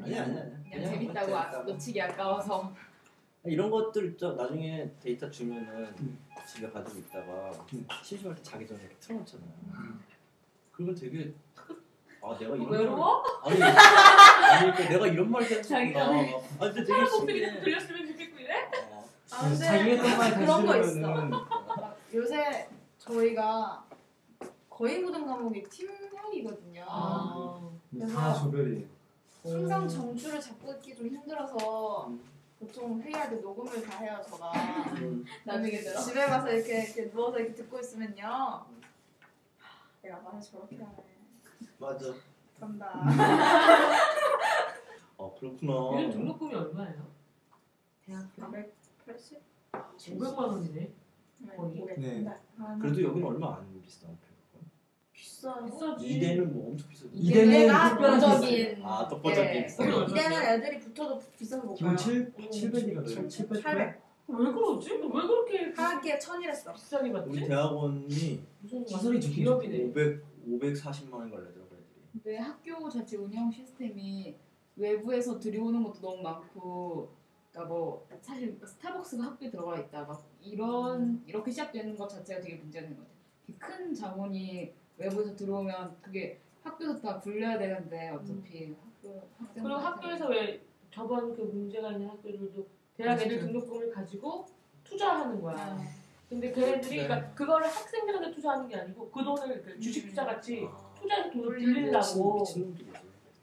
[0.00, 0.30] 다시 시작해?
[0.30, 0.70] 아니 아니 아니.
[0.70, 2.72] 그냥 재밌다고 아, 놓치기 아까워서
[3.44, 6.18] 이런 것들 저 나중에 데이터 주면은 음.
[6.46, 7.86] 집에 가지고 있다가 음.
[8.02, 9.42] 심심할 때 자기 전에 이렇게 틀어놓잖아.
[10.72, 11.32] 그러면 되게
[12.22, 13.22] 아 내가 이런 외로워?
[13.44, 16.10] 말 아니 아니 그러니까 내가 이런 말 자기 했구나.
[16.10, 17.60] 아 근데 되게 목소리 신기해.
[17.60, 18.70] 들렸으면 좋겠고 이래?
[18.90, 19.04] 어.
[19.32, 20.44] 아, 근데 자기 했던 말 다시
[21.00, 23.84] 그런 거막 요새 저희가
[24.68, 26.84] 거의 모든 과목이 팀형이거든요.
[26.88, 27.70] 아.
[28.12, 28.86] 다 조별이에요.
[29.44, 32.22] 항상 정주를 잡고 있기 좀 힘들어서 음.
[32.58, 34.52] 보통 회의할 때 녹음을 다 해요, 저가.
[34.98, 35.24] 음.
[35.44, 35.98] 나중에 들어.
[36.00, 38.22] 집에 가서 이렇게, 이렇게 누워서 이렇게 듣고 있으면요.
[38.26, 38.66] 하,
[40.02, 40.96] 내가 말을 저렇게 하네.
[41.78, 42.14] 맞아.
[42.56, 43.02] 그런다.
[45.16, 45.72] 어 그렇구나.
[45.94, 47.06] 요즘 등록금이 얼마예요?
[48.04, 48.42] 대학교?
[49.06, 49.40] 480?
[49.72, 50.92] 500만 원이네.
[51.56, 51.86] 거의?
[51.96, 52.26] 네.
[52.80, 54.06] 그래도 여기는 얼마 안 비싸.
[55.20, 55.96] 비싸요.
[56.00, 57.06] 이대는 뭐 엄청 비싸.
[57.12, 58.82] 이대는 이대가 독보적인.
[58.82, 59.64] 아 독보적인.
[59.64, 59.84] 비싸.
[59.84, 60.04] 얼마?
[60.06, 61.74] 이대는 애들이 붙어도 못 가요.
[61.74, 63.28] 기본 7 700이거든요.
[63.28, 63.62] 700.
[63.62, 64.02] 800.
[64.28, 64.92] 왜 그러지?
[64.92, 66.72] 왜 그렇게 한 학기에 천이랬어.
[66.72, 67.48] 비싸게 우리 받지?
[67.48, 69.84] 대학원이 무슨 시설이 좋긴 기업이네.
[69.84, 72.02] 500 540만 원 걸리더라고 애들이.
[72.12, 74.36] 근데 학교 자체 운영 시스템이
[74.76, 77.12] 외부에서 들여오는 것도 너무 많고
[77.52, 82.86] 그러니까 뭐 사실 스타벅스가 학교에 들어가 있다 막 이런 이렇게 시작되는 것 자체가 되게 문제가
[82.86, 83.20] 되는 것 같아요.
[83.48, 90.28] 이렇게 큰 자본이 외부에서 들어오면 그게 학교에서 다 굴려야 되는데 어차피 학교 학생 그리고 학교에서
[90.28, 90.60] 왜
[90.92, 93.46] 저번 그 문제가 있는 학교들도 대학 애들 그렇죠.
[93.46, 94.46] 등록금을 가지고
[94.84, 95.74] 투자하는 거야.
[95.76, 95.84] 네.
[96.28, 97.06] 근데 걔네들이 네.
[97.08, 100.90] 그러니까 그거를 학생들한테 투자하는 게 아니고 그 돈을 그 주식 투자 같이 아.
[101.00, 101.56] 투자해서 돈을.
[101.58, 102.40] 빌리려고.
[102.40, 102.92] 미친놈들이지.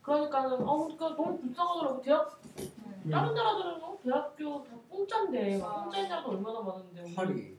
[0.03, 2.01] 그러니까는 어 그러니까 너무 불쌍하더라고.
[2.01, 2.39] 대학
[3.03, 3.11] 네.
[3.11, 5.59] 다른 나라들은 어, 대학교 다 공짜인데.
[5.59, 7.01] 공짜인 나라도 얼마나 많은데.
[7.01, 7.56] 우리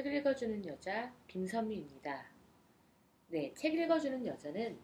[0.00, 2.24] 책을 읽어주는 여자 김선미입니다.
[3.28, 4.78] 네, 책 읽어주는 여자는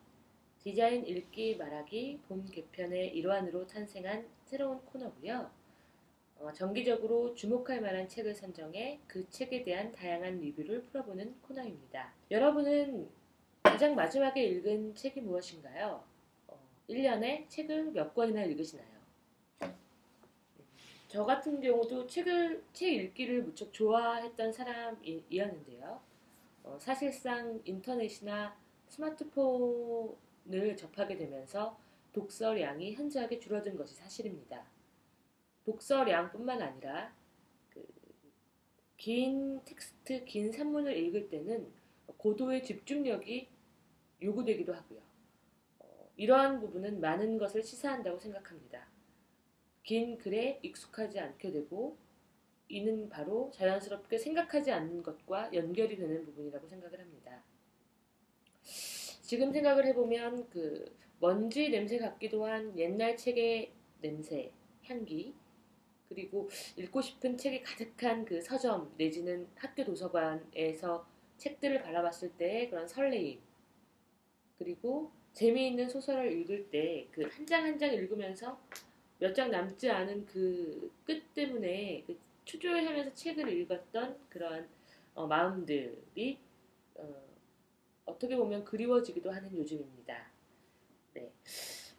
[0.58, 5.50] 디자인 읽기 말하기 봄 개편의 일환으로 탄생한 새로운 코너고요.
[6.38, 12.12] 어, 정기적으로 주목할 만한 책을 선정해 그 책에 대한 다양한 리뷰를 풀어보는 코너입니다.
[12.30, 13.08] 여러분은
[13.62, 16.04] 가장 마지막에 읽은 책이 무엇인가요?
[16.48, 16.58] 어,
[16.90, 18.95] 1년에 책을 몇 권이나 읽으시나요?
[21.08, 26.00] 저 같은 경우도 책을 책 읽기를 무척 좋아했던 사람이었는데요.
[26.64, 28.56] 어, 사실상 인터넷이나
[28.88, 31.78] 스마트폰을 접하게 되면서
[32.12, 34.64] 독서량이 현저하게 줄어든 것이 사실입니다.
[35.64, 37.14] 독서량뿐만 아니라
[37.70, 37.86] 그,
[38.96, 41.70] 긴 텍스트, 긴 산문을 읽을 때는
[42.16, 43.48] 고도의 집중력이
[44.22, 45.00] 요구되기도 하고요.
[45.78, 48.95] 어, 이러한 부분은 많은 것을 시사한다고 생각합니다.
[49.86, 51.96] 긴 글에 익숙하지 않게 되고
[52.68, 57.42] 이는 바로 자연스럽게 생각하지 않는 것과 연결이 되는 부분이라고 생각을 합니다.
[59.22, 64.52] 지금 생각을 해보면 그 먼지 냄새 같기도 한 옛날 책의 냄새,
[64.84, 65.34] 향기,
[66.08, 71.06] 그리고 읽고 싶은 책이 가득한 그 서점 내지는 학교 도서관에서
[71.38, 73.40] 책들을 바라봤을 때의 그런 설레임,
[74.58, 78.60] 그리고 재미있는 소설을 읽을 때 그 한 장 한 장 읽으면서
[79.18, 84.68] 몇 장 남지 않은 그 끝 때문에 그 초조해하면서 책을 읽었던 그러한
[85.14, 86.38] 어, 마음들이
[86.96, 90.30] 어, 떻게 보면 그리워지기도 하는 요즘입니다.
[91.14, 91.32] 네.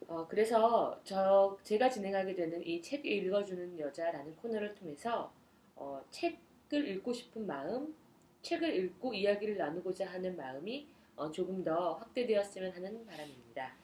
[0.08, 5.32] 어, 그래서 저 제가 진행하게 되는 이 책 읽어주는 여자라는 코너를 통해서
[5.76, 7.94] 어, 책을 읽고 싶은 마음,
[8.42, 13.74] 책을 읽고 이야기를 나누고자 하는 마음이 어, 조금 더 확대되었으면 하는 바람입니다.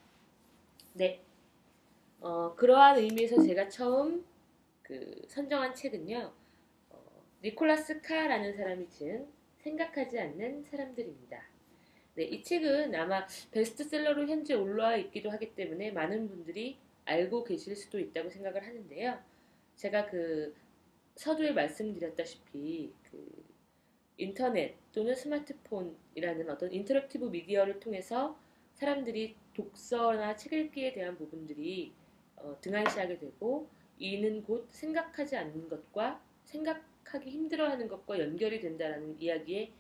[0.95, 1.24] 네.
[2.25, 4.25] 어, 그러한 의미에서 제가 처음
[4.81, 6.33] 그 선정한 책은요,
[6.89, 9.27] 어, 니콜라스 카라는 사람이 지은
[9.59, 11.43] 생각하지 않는 사람들입니다.
[12.15, 17.99] 네, 이 책은 아마 베스트셀러로 현재 올라와 있기도 하기 때문에 많은 분들이 알고 계실 수도
[18.01, 19.19] 있다고 생각을 하는데요.
[19.77, 20.57] 제가 그
[21.17, 23.45] 서두에 말씀드렸다시피 그
[24.17, 28.39] 인터넷 또는 스마트폰이라는 어떤 interactive 미디어를 통해서
[28.77, 31.93] 사람들이 독서나 책 읽기에 대한 부분들이
[32.45, 33.69] 어, 등한시하게 되고
[33.99, 39.73] 이는 곧 생각하지 않는 것과 생각하기 힘들어하는 것과 연결이 된다라는 이야기에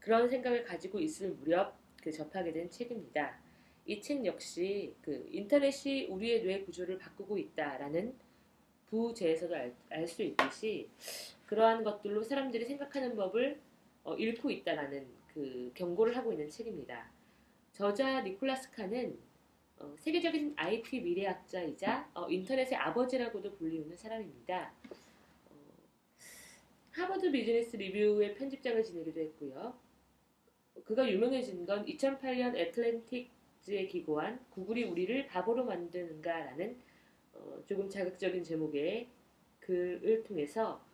[0.00, 3.38] 그런 생각을 가지고 있을 무렵 그 접하게 된 책입니다.
[3.86, 8.14] 이 책 역시 그 인터넷이 우리의 뇌 구조를 바꾸고 있다라는
[8.86, 9.54] 부제에서도
[9.90, 10.88] 알수 있듯이
[11.46, 13.58] 그러한 것들로 사람들이 생각하는 법을
[14.04, 17.10] 어, 잃고 있다라는 그 경고를 하고 있는 책입니다.
[17.72, 19.18] 저자 니콜라스 칸은
[19.80, 24.72] 어, 세계적인 IT 미래학자이자 어, 인터넷의 아버지라고도 불리우는 사람입니다.
[25.50, 25.54] 어,
[26.92, 29.74] 하버드 비즈니스 리뷰의 편집장을 지내기도 했고요.
[30.84, 36.76] 그가 유명해진 건 2008년 애틀랜틱즈에 기고한 구글이 우리를 바보로 만드는가라는
[37.34, 39.08] 어, 조금 자극적인 제목의
[39.60, 40.84] 글을 통해서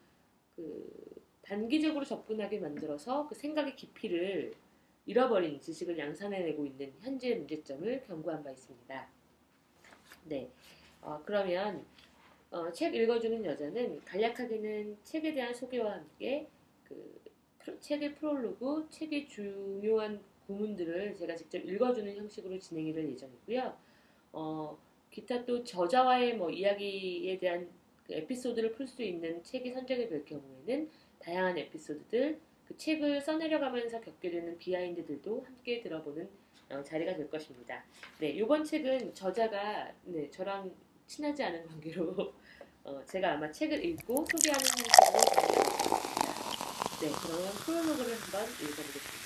[0.57, 4.53] 그 단기적으로 접근하게 만들어서 그 생각의 깊이를
[5.06, 9.09] 잃어버린 지식을 양산해내고 있는 현재의 문제점을 경고한 바 있습니다.
[10.27, 10.51] 네,
[11.03, 11.85] 어, 그러면
[12.51, 16.49] 어, 책 읽어주는 여자는 간략하게는 책에 대한 소개와 함께
[16.85, 17.21] 그
[17.59, 23.77] 프로- 책의 프롤로그, 책의 중요한 구문들을 제가 직접 읽어주는 형식으로 진행할 예정이고요.
[24.33, 24.79] 어,
[25.11, 27.69] 기타 또 저자와의 뭐 이야기에 대한
[28.07, 34.31] 그 에피소드를 풀 수 있는 책이 선정이 될 경우에는 다양한 에피소드들, 그 책을 써내려가면서 겪게
[34.31, 36.28] 되는 비하인드들도 함께 들어보는
[36.70, 37.84] 어, 자리가 될 것입니다.
[38.19, 40.75] 네, 이번 책은 저자가 네, 저랑
[41.06, 42.34] 친하지 않은 관계로
[42.84, 45.55] 어, 제가 아마 책을 읽고 소개하는 형식으로.
[47.00, 49.25] 네, 그러면 프롤로그를 한번 읽어보겠습니다.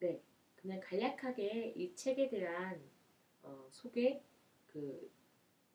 [0.00, 0.20] 네,
[0.68, 2.78] 그냥 간략하게 이 책에 대한
[3.42, 4.22] 어, 소개,
[4.66, 5.10] 그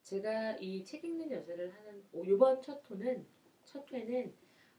[0.04, 3.25] 제가 이 책 읽는 여자를 하는 오, 이번 첫 호는
[3.66, 4.31] 첫 회는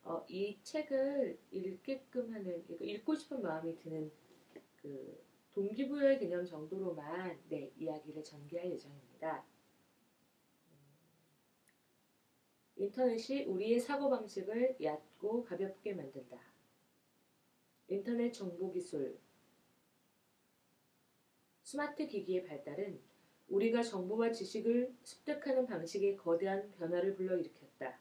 [0.05, 4.13] 어, 이 책을 읽게끔 하는 이거 읽고 싶은 마음이 드는
[4.77, 5.21] 그
[5.51, 9.45] 동기부여의 개념 정도로만 네 이야기를 전개할 예정입니다.
[10.69, 10.77] 음,
[12.77, 16.39] 인터넷이 우리의 사고 방식을 얕고 가볍게 만든다.
[17.89, 19.19] 인터넷 정보 기술
[21.65, 23.01] 스마트 기기의 발달은
[23.49, 27.99] 우리가 정보와 지식을 습득하는 방식에 거대한 변화를 불러일으켰다.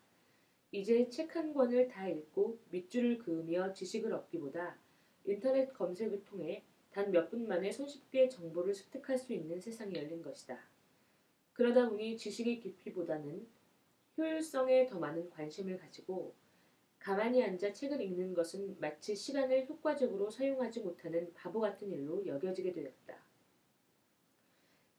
[0.71, 4.77] 이제 책 한 권을 다 읽고 밑줄을 그으며 지식을 얻기보다
[5.25, 10.59] 인터넷 검색을 통해 단 몇 분 만에 손쉽게 정보를 습득할 수 있는 세상이 열린 것이다.
[11.53, 13.47] 그러다 보니 지식의 깊이보다는
[14.17, 16.33] 효율성에 더 많은 관심을 가지고
[16.99, 23.23] 가만히 앉아 책을 읽는 것은 마치 시간을 효과적으로 사용하지 못하는 바보 같은 일로 여겨지게 되었다.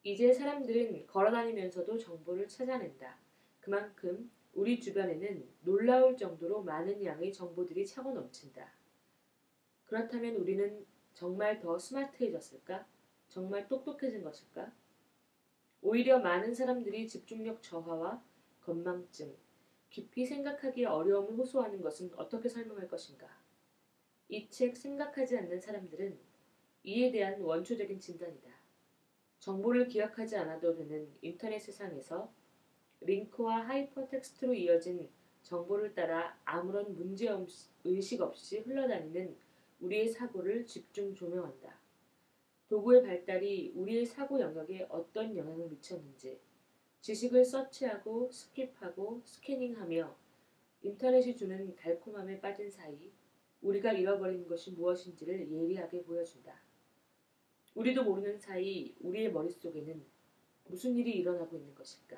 [0.04, 3.18] 이제 사람들은 걸어다니면서도 정보를 찾아낸다.
[3.60, 8.72] 그만큼 우리 주변에는 놀라울 정도로 많은 양의 정보들이 차고 넘친다.
[9.86, 12.86] 그렇다면 우리는 정말 더 스마트해졌을까?
[13.28, 14.72] 정말 똑똑해진 것일까?
[15.82, 18.22] 오히려 많은 사람들이 집중력 저하와
[18.62, 19.36] 건망증,
[19.90, 23.28] 깊이 생각하기 어려움을 호소하는 것은 어떻게 설명할 것인가?
[24.28, 26.18] 이 책 생각하지 않는 사람들은
[26.84, 28.53] 이에 대한 원초적인 진단이다.
[29.44, 32.32] 정보를 기억하지 않아도 되는 인터넷 세상에서
[33.02, 35.06] 링크와 하이퍼텍스트로 이어진
[35.42, 37.50] 정보를 따라 아무런 문제 없-
[37.84, 39.36] 의식 없이 흘러다니는
[39.80, 41.78] 우리의 사고를 집중 조명한다.
[42.70, 46.40] 도구의 발달이 우리의 사고 영역에 어떤 영향을 미쳤는지,
[47.02, 50.16] 지식을 search하고 skip하고 scanning하며
[50.80, 53.12] 인터넷이 주는 달콤함에 빠진 사이
[53.60, 56.63] 우리가 잃어버린 것이 무엇인지를 예리하게 보여준다.
[57.74, 60.04] 우리도 모르는 사이 우리의 머릿속에는
[60.66, 62.16] 무슨 일이 일어나고 있는 것일까?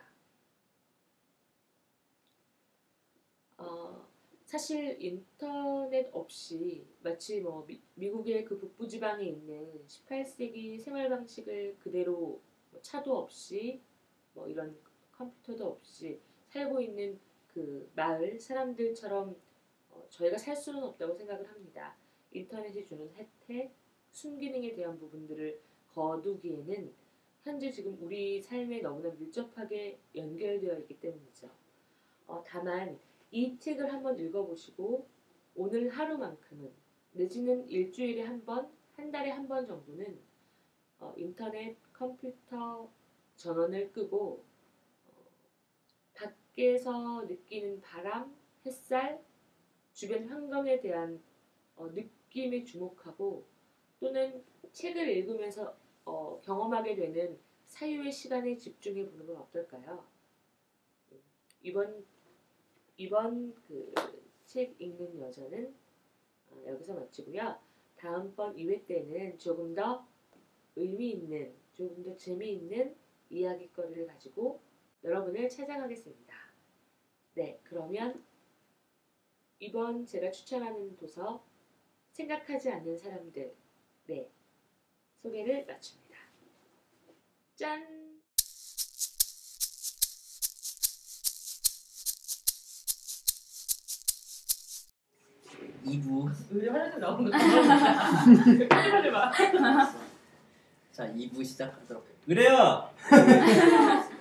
[3.58, 4.06] 어,
[4.44, 12.40] 사실 인터넷 없이 마치 뭐 미, 미국의 그 북부 지방에 있는 18세기 생활 방식을 그대로
[12.70, 13.80] 뭐 차도 없이
[14.34, 14.78] 뭐 이런
[15.12, 19.34] 컴퓨터도 없이 살고 있는 그 마을 사람들처럼
[19.90, 21.96] 어, 저희가 살 수는 없다고 생각을 합니다.
[22.30, 23.75] 인터넷이 주는 혜택,
[24.16, 25.61] 순기능에 대한 부분들을
[25.92, 26.90] 거두기에는
[27.42, 31.50] 현재 지금 우리 삶에 너무나 밀접하게 연결되어 있기 때문이죠.
[32.26, 32.99] 어, 다만
[33.30, 35.06] 이 책을 한번 읽어보시고
[35.54, 36.73] 오늘 하루만큼은
[37.12, 40.18] 내지는 일주일에 한 번, 한 달에 한 번 정도는
[40.99, 42.90] 어, 인터넷, 컴퓨터
[43.37, 44.42] 전원을 끄고
[45.08, 45.12] 어,
[46.14, 49.23] 밖에서 느끼는 바람, 햇살,
[49.92, 51.23] 주변 환경에 대한
[51.76, 53.44] 어, 느낌에 주목하고
[54.00, 60.05] 또는 책을 읽으면서 어, 경험하게 되는 사유의 시간에 집중해 보는 건 어떨까요?
[61.12, 61.21] 음,
[61.62, 62.05] 이번
[62.97, 63.93] 이번 그
[64.47, 65.75] 책 읽는 여자는
[66.50, 67.59] 어, 여기서 마치고요.
[67.97, 70.07] 다음번 2회 때는 조금 더
[70.76, 72.97] 의미 있는 조금 더 재미있는
[73.29, 74.61] 이야기거리를 가지고
[75.03, 76.35] 여러분을 찾아가겠습니다.
[77.35, 78.25] 네, 그러면
[79.59, 81.45] 이번 제가 추천하는 도서
[82.12, 83.55] 생각하지 않는 사람들
[84.06, 84.30] 네
[85.22, 86.16] 소개를 마칩니다.
[87.56, 88.16] 짠!
[95.84, 97.38] 2부 왜 하나도 나오는 거
[98.68, 99.30] 빨리 봐.
[100.92, 102.90] 자 2부 시작하도록 그래요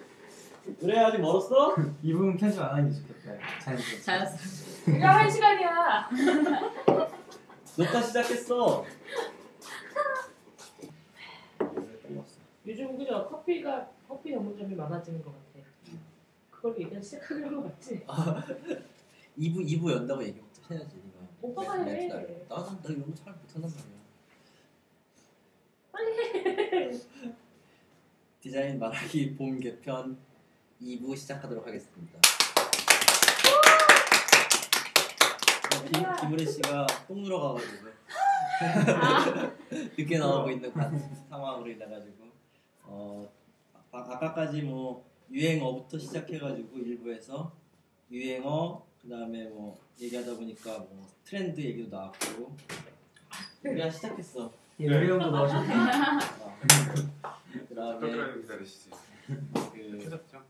[0.79, 1.75] 그래 아직 멀었어?
[2.03, 3.59] 이 부분 편집 안 하는 게 좋겠다.
[3.59, 4.01] 자연스럽게.
[4.01, 4.99] 자연스럽게.
[5.01, 6.09] 야, 한 시간이야.
[7.77, 8.83] 녹화 시작했어
[12.75, 15.65] 요즘 그죠 커피가 커피 전문점이 많아지는 것 같아.
[16.51, 18.05] 그걸 얘기 시작하는 거 맞지?
[18.05, 22.00] 2부 2부 연다고 얘기부터 해야지 네가 오빠가 네, 해.
[22.01, 22.27] 기다려.
[22.27, 23.96] 나는 나 이런 거 잘 못한단 말이야
[25.94, 27.00] 빨리 해.
[28.41, 30.17] 디자인 말하기 봄 개편
[30.82, 32.20] 2부 시작하도록 하겠습니다.
[35.72, 37.86] 어, 김, 김은혜 씨가 똥 누러 가가지고
[39.98, 42.25] 늦게 나오고 있는 관- 상황으로 인해 가지고
[42.87, 43.29] 어
[43.91, 47.51] 아, 아까까지 뭐 유행어부터 시작해가지고 일부에서
[48.11, 52.55] 유행어 그 다음에 뭐 얘기하다 보니까 뭐 트렌드 얘기도 나왔고
[53.63, 54.51] 우리가 시작했어.
[54.77, 55.71] 이 레이형도 넣으셨고.
[56.41, 56.57] 어.
[57.69, 58.89] 그다음에 기다리시지.
[59.27, 60.43] 그 켜졌죠?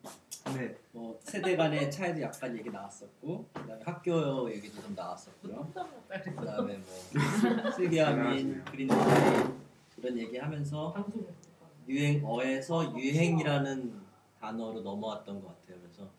[0.55, 0.75] 네.
[0.91, 5.71] 뭐 세대 간의 차이도 약간 얘기 나왔었고 그다음에 학교 얘기도 좀 나왔었고요.
[6.09, 8.97] 그다음에 뭐 슬기야 민, 그린데이
[9.97, 11.05] 이런 얘기하면서.
[11.87, 14.01] 유행어에서 유행이라는
[14.39, 15.79] 단어로 넘어왔던 것 같아요.
[15.81, 16.09] 그래서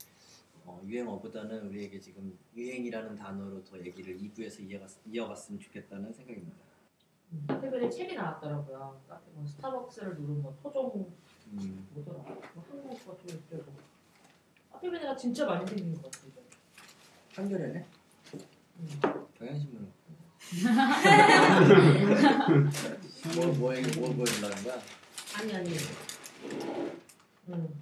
[0.64, 6.56] 어, 유행어보다는 우리에게 지금 유행이라는 단어로 더 얘기를 2부에서 이어갔, 이어갔으면 좋겠다는 생각입니다.
[7.48, 9.00] 카페별에 책이 나왔더라고요.
[9.08, 11.12] 카페 뭐 스타벅스를 누른 뭐 토종
[11.52, 12.18] 음, 뭐더라.
[12.18, 13.64] 뭐 한국 거좀 있고.
[14.72, 16.32] 카페별에가 진짜 많이 생긴 것 같아요.
[17.34, 17.86] 한겨레네?
[18.34, 19.26] 음.
[19.38, 19.92] 경향신문.
[23.36, 24.78] 뭐, 뭐, 얘기- 뭐 보여주려는 거야?
[25.38, 25.70] 아니 아니.
[27.48, 27.78] 음.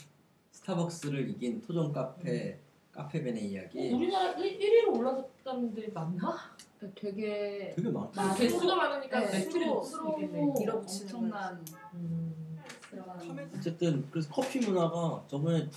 [0.51, 2.59] 스타벅스를 이긴 토종 카페
[2.93, 3.93] 카페벤의 이야기.
[3.93, 6.55] 우리나라 1, 1위로 올라섰다는 데 맞나?
[6.95, 8.23] 되게 되게 많다.
[8.23, 10.29] 아, 개수가 많으니까 네, 매출이 프로, 높을 수 있겠네.
[10.33, 12.59] 프로 밀어붙이는 엄청난 음.
[12.91, 15.69] 그런 어쨌든 그래서 커피 문화가 저번에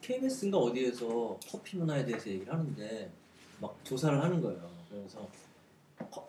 [0.00, 3.10] KBS인가 어디에서 커피 문화에 대해서 얘기를 하는데
[3.60, 4.68] 막 조사를 하는 거예요.
[4.90, 5.26] 그래서
[6.10, 6.28] 커,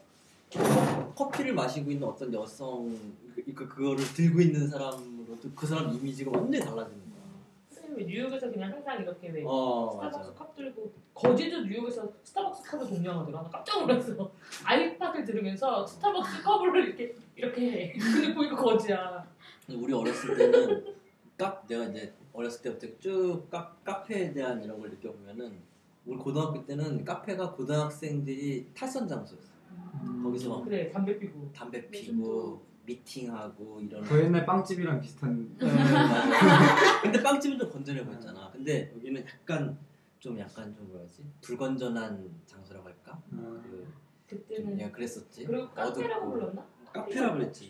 [1.16, 2.98] 커피를 마시고 있는 어떤 여성
[3.46, 7.24] 그, 그 그거를 들고 있는 사람으로도 그 사람 이미지가 완전히 달라지는 거야.
[7.70, 10.34] 선생님 왜 뉴욕에서 그냥 항상 이렇게 왜 어 스타벅스 맞아.
[10.34, 13.42] 컵 들고 거지도 뉴욕에서 스타벅스 컵을 공유하더라.
[13.44, 14.32] 나 깜짝 놀랐어.
[14.64, 17.94] 아이팟을 들으면서 스타벅스 컵을 이렇게 이렇게 해.
[17.98, 19.26] 근데 보니까 거지야.
[19.66, 20.96] 근데 우리 어렸을 때는
[21.38, 25.54] 카 내가 이제 어렸을 때부터 쭉 카, 카페에 대한 이런 걸 느껴보면은
[26.06, 29.54] 우리 고등학교 때는 카페가 고등학생들이 탈선 장소였어.
[30.24, 31.50] 거기서 막 그래 담배 피고.
[31.54, 32.62] 담배 피고.
[32.86, 34.04] 미팅하고 이런.
[34.06, 35.56] 저 옛날 빵집이랑 비슷한.
[35.58, 37.02] 네, 맞아.
[37.02, 38.50] 근데 빵집은 좀 건전해 보였잖아.
[38.52, 39.78] 근데 여기는 약간
[40.20, 43.22] 좀 약간 좀 뭐라지 불건전한 장소라고 할까?
[43.34, 43.88] 어, 그,
[44.28, 45.46] 좀 그때는 그냥 그랬었지.
[45.46, 46.32] 그리고 카페라고 어둡고.
[46.32, 46.66] 불렀나?
[46.94, 47.70] 카페라고 그랬지.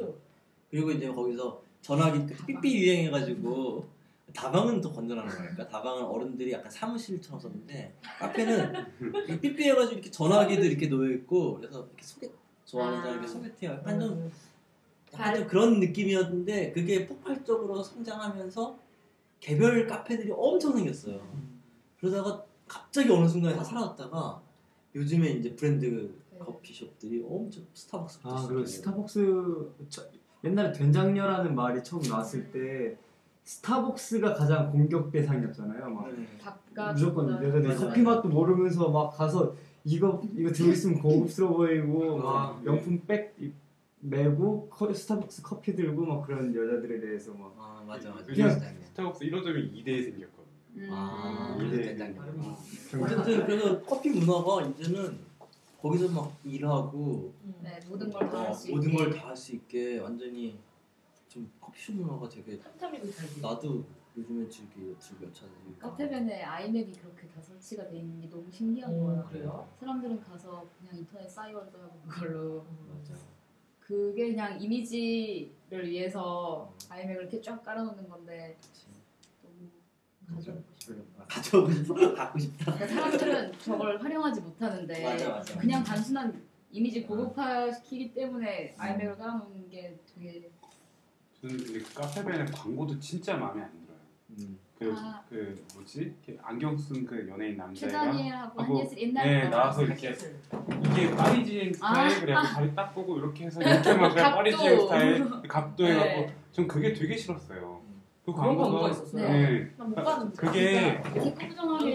[0.69, 3.87] 그리고 이제 거기서 전화기 그때 삐삐 유행해가지고
[4.33, 8.73] 다방은 더 건전한 거니까 다방은 어른들이 약간 사무실처럼 썼는데 카페는
[9.29, 12.29] 이 삐삐 해가지고 이렇게 전화기도 이렇게 놓여 있고 그래서 이렇게 소개
[12.65, 14.31] 좋아하는 사람 이렇게 소개팅 약간 좀 음.
[15.19, 18.77] 약간 좀 그런 느낌이었는데 그게 폭발적으로 성장하면서
[19.39, 21.19] 개별 카페들이 엄청 생겼어요.
[21.99, 24.41] 그러다가 갑자기 어느 순간에 다 사라졌다가
[24.95, 30.03] 요즘에 이제 브랜드 커피숍들이 엄청 스타벅스부터 아 그리고 스타벅스 저-
[30.43, 32.97] 옛날에 된장녀라는 말이 처음 나왔을 때
[33.43, 35.89] 스타벅스가 가장 공격 대상이었잖아요.
[35.89, 36.27] 막 네.
[36.93, 38.01] 무조건 내가 내 커피.
[38.01, 39.53] 맛도 모르면서 막 가서
[39.83, 43.35] 이거 이거 들고 있으면 고급스러워 보이고 막 아, 명품 백
[44.69, 48.59] 커- 스타벅스 커피 들고 막 그런 여자들에 대해서 막 아 맞아 맞아 그냥-.
[48.83, 50.45] 스타벅스 1호점이 2대에 생겼거든.
[50.77, 50.89] 음.
[50.91, 52.23] 아 이게- 된장녀.
[52.89, 55.19] 좀 어쨌든 그래서 커피 문화가 이제는
[55.81, 57.55] 거기서 막 일하고 음.
[57.61, 60.57] 네 모든 걸다 어, 할수 모든 있게 걸다 할 수 있게 완전히
[61.27, 62.59] 좀 커피숍 문화가 되게.
[63.41, 63.83] 나도
[64.17, 65.51] 요즘에 즐기 즐겨 찾아.
[65.79, 69.25] 카페벤에 아이맥이 그렇게 다 설치가 돼 있는 게 너무 신기한 음, 거예요.
[69.29, 69.69] 그래요?
[69.79, 73.13] 사람들은 가서 그냥 인터넷 싸이월드 하고 그걸로 맞아.
[73.85, 78.57] 그게 그냥 이미지를 위해서 아이맥을 이렇게 쫙 깔아놓는 건데.
[79.43, 79.69] 너무
[80.27, 81.03] 가져오고 싶어요.
[81.19, 82.73] 아, 가져오고 싶어 갖고 싶다.
[82.73, 85.59] 그러니까 사람들은 저걸 활용하지 못하는데 맞아, 맞아.
[85.59, 90.49] 그냥 단순한 이미지 고급화시키기 때문에 아이맥을 깔아놓는 게 되게
[91.39, 93.99] 저는 근데 그 카페벤의 광고도 진짜 마음에 안 들어요.
[94.31, 94.59] 음.
[94.77, 95.21] 그, 아.
[95.29, 96.01] 그 뭐지?
[96.25, 97.99] 이렇게 안경 쓴 그 연예인 남자애가
[98.57, 99.49] 하고, 한예슬 옛날 네, 거.
[99.49, 101.93] 나와서 이렇게 이게 파리지행 아.
[102.09, 104.35] 스타일 그래갖고 다리 딱 보고 이렇게 해서 이렇게 막 그냥 각도.
[104.35, 106.35] 파리지행 스타일 각도 해갖고 네.
[106.51, 107.85] 전 그게 되게 싫었어요.
[108.25, 109.29] 그 그런 광고가 광고가 있었어요.
[109.29, 109.71] 네.
[109.77, 110.35] 난못 봤는데.
[110.35, 111.19] 그게 이렇게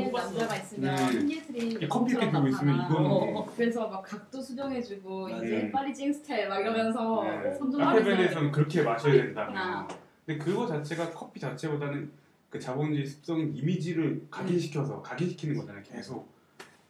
[0.05, 0.39] 못 봤어요.
[0.39, 1.03] 남자가 있으면 네.
[1.03, 2.89] 한예슬이 커피 이렇게 들고 있으면 나타나.
[3.01, 3.47] 이거는 어.
[3.57, 5.37] 그래서 막 각도 수정해주고 네.
[5.37, 7.53] 이제 파리징 스타일 막 이러면서 네.
[7.53, 9.59] 선전하면서 카페벤에서는 그렇게 마셔야 된다며.
[9.59, 9.89] 아.
[10.25, 12.11] 근데 그거 자체가 커피 자체보다는
[12.50, 15.83] 그 자본주의 습성인 이미지를 각인시켜서 각인시키는 거잖아요.
[15.85, 16.28] 계속.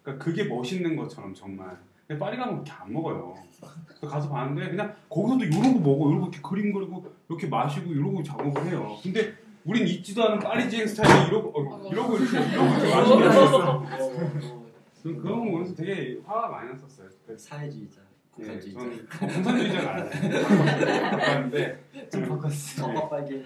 [0.02, 1.78] 그러니까 그게 멋있는 것처럼 정말.
[2.06, 3.34] 근데 파리 가면 그렇게 안 먹어요.
[3.86, 8.66] 그래서 가서 봤는데 그냥 거기서도 이러고 먹어, 이러고 이렇게 그림 그리고 이렇게 마시고 이러고 작업을
[8.66, 8.96] 해요.
[9.02, 9.34] 근데
[9.66, 13.70] 우린 잊지도 않은 파리지행 스타일이 이러고 어, 이러고 이렇게 이러고 이렇게 마시고 있었어.
[13.70, 14.70] 어, 어,
[15.02, 17.08] 그런 거 보면서 되게 화가 많이 났었어요.
[17.36, 18.00] 사회주의자,
[21.54, 22.08] 예.
[22.08, 22.86] 저는 바꿨어.
[22.86, 23.44] 어, 빨개.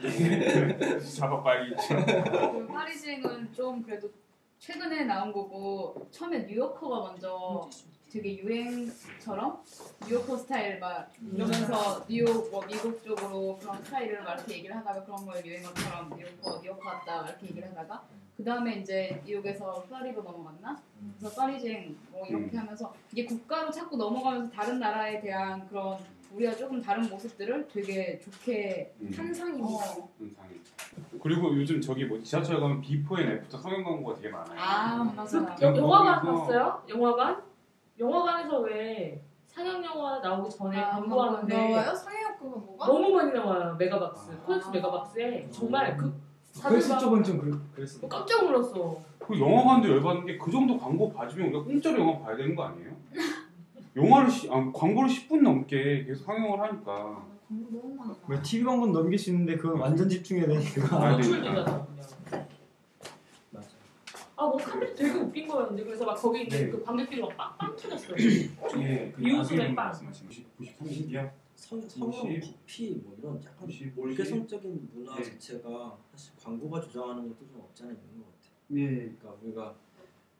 [1.00, 1.74] 잡아빨기.
[1.88, 4.10] 그 파리징은 좀 그래도
[4.58, 7.68] 최근에 나온 거고 처음에 뉴요커가 먼저
[8.14, 9.60] 되게 유행처럼
[10.08, 15.26] 뉴요커 스타일 막 이러면서 뉴욕 뭐 미국 쪽으로 그런 스타일을 막 이렇게 얘기를 하다가 그런
[15.26, 18.04] 걸 유행어처럼 뉴요커 뉴요커 같다 막 이렇게 얘기를 하다가
[18.36, 20.80] 그 다음에 이제 뉴욕에서 파리로 넘어갔나?
[21.18, 22.58] 그래서 파리지앵 뭐 이렇게 음.
[22.60, 25.98] 하면서 이게 국가로 자꾸 넘어가면서 다른 나라에 대한 그런
[26.32, 29.12] 우리가 조금 다른 모습들을 되게 좋게 음.
[29.16, 29.66] 환상입니다.
[29.66, 30.08] 어.
[31.20, 34.56] 그리고 요즘 저기 뭐 지하철 가면 before and after 성형 광고가 되게 많아요.
[34.60, 36.82] 아 맞아 영- 영화관 봤어요?
[36.88, 37.53] 영화관?
[37.98, 41.92] 영화관에서 왜 상영 영화 나오기 전에 아, 광고하는데 나와요?
[42.38, 42.86] 그거 뭐가?
[42.86, 44.36] 너무 많이 나와요 메가박스 아.
[44.44, 46.12] 코엑스 메가박스에 정말 그
[46.62, 48.08] 그래서 사진과 쪽은 좀 그랬- 그랬어.
[48.08, 52.54] 깜짝 놀랐어 그 영화관도 열받는 게 그 정도 광고 봐주면 우리가 공짜로 영화 봐야 되는
[52.54, 52.90] 거 아니에요?
[53.96, 58.14] 영화를 시, 아, 광고를 10분 넘게 계속 상영을 하니까 광고 너무 많아.
[58.26, 60.96] 뭐 TV 광고는 넘길 수 있는데 그건 완전 집중해야 되니까.
[60.96, 61.16] 아, 네.
[61.16, 62.13] 노출되잖아 그냥 맞아.
[64.36, 66.70] 아뭐 카메라 되게 웃긴 거였는데 그래서 막 거기 있는 네.
[66.70, 69.86] 그 관객들이 막 빵, 빵 터졌어요 예, 그 이웃의 나중에 빵.
[69.86, 70.28] 말씀하신
[70.60, 71.30] 93년이야.
[71.54, 72.40] 성, 성형.
[72.40, 75.22] 커피 뭐 이런 약간 음식, 올개성적인 문화 네.
[75.22, 78.54] 자체가 사실 광고가 조장하는 것도 좀 없지 않아 있는 것 같아요.
[78.72, 78.86] 예.
[78.88, 79.74] 그러니까 우리가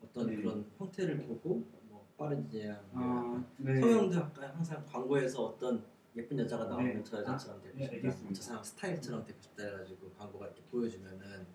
[0.03, 0.37] 어떤 네.
[0.37, 3.81] 그런 형태를 보고 뭐 빠르지야 아, 네.
[3.81, 5.85] 성형도 약간 항상 광고에서 어떤
[6.17, 7.03] 예쁜 여자가 나오면 네.
[7.05, 8.35] 저 여자처럼 되고 네, 싶다, 알겠습니다.
[8.35, 11.47] 저 사람 스타일처럼 되고 싶다 해가지고 광고가 이렇게 보여주면은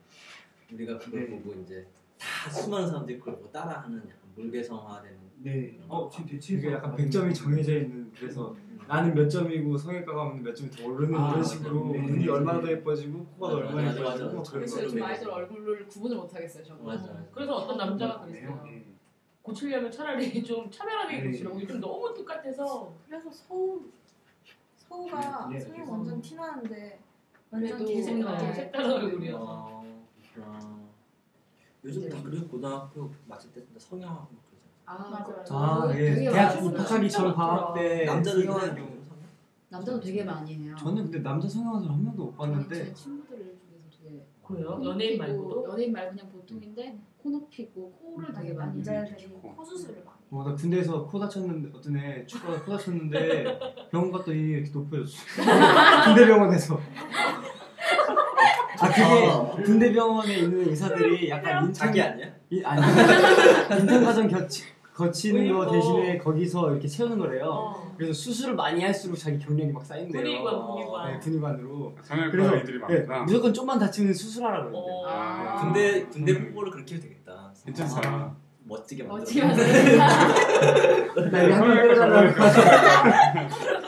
[0.74, 1.38] 우리가 그걸 네.
[1.38, 1.86] 보고 이제
[2.20, 5.80] 다 수많은 사람들이 그걸 보고 따라하는 약간 물개성화되는 네.
[5.88, 8.56] 어, 지금 대체 이게 약간 100점이 정해져 있는 그래서
[8.88, 12.02] 나는 몇 점이고 성형과 가면 몇 점이 더 오르는 아, 그런 식으로 네.
[12.08, 14.34] 눈이 얼마나 더 예뻐지고 코가 더 맞아, 얼마나 맞아, 예뻐지고 맞아.
[14.36, 14.84] 뭐 그런 그래서 거.
[14.84, 17.26] 요즘 아이돌 얼굴을 구분을 못 하겠어요 저는 맞아, 맞아.
[17.32, 18.32] 그래서 어떤 남자가 네.
[18.42, 18.86] 그랬어요 네.
[19.42, 21.26] 고치려면 차라리 좀 차별하게 네.
[21.28, 23.82] 고치려고 요즘 너무 똑같아서 그래서 서우
[24.76, 27.00] 서우가 네, 성형 완전 티나는데
[27.52, 28.54] 완전 그래도 개생각 어, 같아.
[28.54, 29.80] 색다른 얼굴이어서.
[31.84, 34.68] 요즘 다 그리고 고등학교 마칠 때 진짜 성형하고 막 그러잖아.
[34.86, 35.84] 아 맞아요.
[35.84, 36.32] 아, 되게 예.
[36.32, 39.00] 대학 전 진짜 방학 때 남자들 성형- 그냥 성형?
[39.70, 43.38] 남자도 되게 많이 해요 저는 근데 남자 성형한 사람 한 명도 못 봤는데 제 친구들
[43.38, 44.78] 중에서 되게 그래요?
[44.78, 45.70] 코 연예인 말고도?
[45.70, 50.18] 연예인 말고 그냥 보통인데 코 높이고 코를 되게 많이 해요 남자들이 코 수술을 많이.
[50.32, 53.60] 어, 나 군대에서 코 다쳤는데 어떤 애 축구하다 코 다쳤는데
[53.92, 55.18] 병원 갔더니 이렇게 높여졌어.
[56.06, 56.80] 군대 병원에서.
[58.82, 62.28] 아 그게 군대 병원에 있는 의사들이 약간 인턴 자기 아니야?
[62.50, 62.82] 이, 아니
[63.80, 64.64] 인턴 과정 거치,
[64.94, 67.46] 거치는 거 대신에 거기서 이렇게 채우는 거래요.
[67.46, 67.94] 어.
[67.98, 70.22] 그래서 수술을 많이 할수록 자기 경력이 막 쌓인대요.
[70.24, 71.12] 군의관, 군의관.
[71.12, 71.96] 네, 군의관으로.
[72.32, 73.24] 그래서 애들이 네, 많구나.
[73.24, 74.78] 무조건 좀만 다치면 수술하라 그러는데.
[74.80, 75.06] 어.
[75.08, 75.56] 아.
[75.62, 76.46] 군대 군대 음.
[76.48, 77.54] 홍보를 그렇게 해도 되겠다.
[77.66, 78.02] 괜찮다.
[78.06, 79.20] 아, 멋지게 만들어.
[79.20, 79.68] 멋지게 만들어
[81.32, 82.42] 나 이거 한번 빼달라고.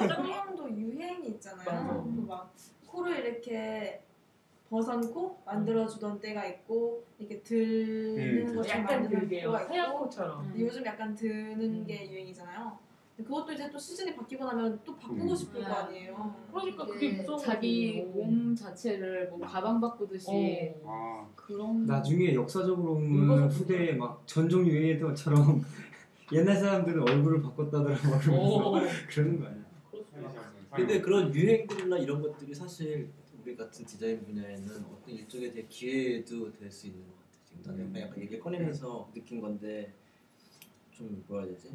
[0.08, 1.66] 성형도 유행이 있잖아요.
[1.66, 2.04] 맞아.
[2.04, 2.54] 그막
[2.88, 4.02] 코를 이렇게
[4.72, 8.56] 벗어놓고 만들어주던 때가 있고 이렇게 드는 음.
[8.56, 11.86] 것처럼 약간 만드는 그게요 때가 하얀 있고 코처럼 근데 요즘 약간 드는 음.
[11.86, 12.92] 게 유행이잖아요.
[13.18, 15.36] 그것도 이제 또 시즌이 바뀌고 나면 또 바꾸고 음.
[15.36, 16.34] 싶을 거 아니에요.
[16.50, 21.28] 그러니까 그게 무서워 자기 몸 자체를 뭐 가방 바꾸듯이 어.
[21.28, 25.62] 아, 그런 나중에 역사적으로 보면 후대에 막 전종 유행했던 것처럼
[26.32, 28.72] 옛날 사람들은 얼굴을 바꿨다더라 막 어.
[28.72, 28.72] 그러면서
[29.10, 29.62] 그러는 거 아니야?
[29.94, 30.76] 있어.
[30.76, 33.10] 근데 그런 유행들이나 이런 것들이 사실
[33.52, 37.28] 우리 같은 디자인 분야에는 어떤 일종의 되게 기회도 될 수 있는 것 같아.
[37.44, 38.00] 지금 나는 음.
[38.02, 39.94] 약간 얘기 꺼내면서 느낀 건데
[40.92, 41.74] 좀 뭐라 해야 되지?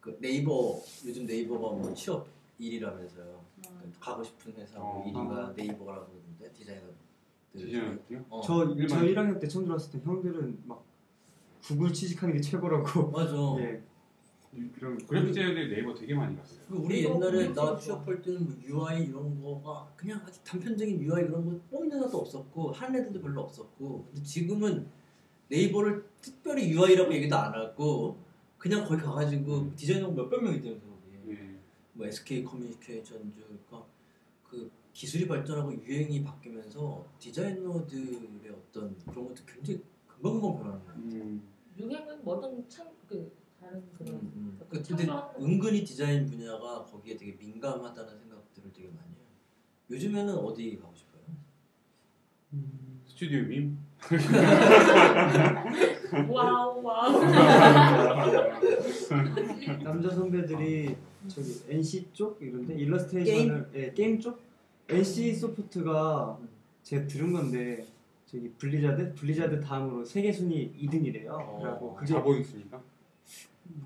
[0.00, 2.26] 그 네이버 요즘 네이버가 뭐 취업
[2.58, 3.40] 1위라면서요.
[3.68, 3.92] 음.
[4.00, 5.02] 가고 싶은 회사 어.
[5.04, 6.86] 뭐 1위가 네이버라고 그러는데 디자이너.
[7.52, 7.98] 디자이너요?
[8.30, 10.82] 어, 저, 일반- 저 1학년 때 처음 들어왔을 때 형들은 막
[11.62, 13.34] 구글 취직하는 게 최고라고 맞아.
[13.60, 13.82] 예.
[14.74, 16.60] 그런 그래픽 디자인들 네이버 되게 많이 갔어요.
[16.68, 17.76] 그 우리 옛날에 나.
[17.78, 22.72] 취업할 때는 뭐 UI 이런 거가 그냥 아주 단편적인 UI 그런 거 뽑는 애도 없었고
[22.72, 24.86] 하는 애들도 별로 없었고 근데 지금은
[25.48, 28.18] 네이버를 특별히 UI라고 얘기도 안 하고
[28.58, 31.58] 그냥 거기 가가지고 디자이너가 몇백 명 있다면서 거기 예.
[31.94, 33.86] 뭐 SK 커뮤니케이션즈 그러니까
[34.44, 41.24] 그 기술이 발전하고 유행이 바뀌면서 디자이너들의 어떤 그런 것도 굉장히 금방금방 변하는 거예요.
[41.24, 41.42] 음.
[41.78, 43.30] 유행은 뭐든 참 그
[43.62, 44.58] 다른 그런 음, 음.
[44.68, 45.06] 그그 근데.
[45.40, 49.22] 은근히 디자인 분야가 거기에 되게 민감하다는 생각들을 되게 많이 해요.
[49.90, 51.22] 요즘에는 어디 가고 싶어요?
[53.06, 53.78] 스튜디오 밈.
[56.28, 57.20] wow wow
[59.84, 60.96] 남자 선배들이
[61.28, 64.40] 저기 NC 쪽 이런데 일러스트레이션을 예, 게임 쪽
[64.88, 66.36] NC 소프트가
[66.82, 67.86] 제가 들은 건데
[68.26, 71.60] 저기 블리자드 블리자드 다음으로 세계 순위 2등이래요.
[71.60, 72.82] 그래갖고 그게 자본 순위가.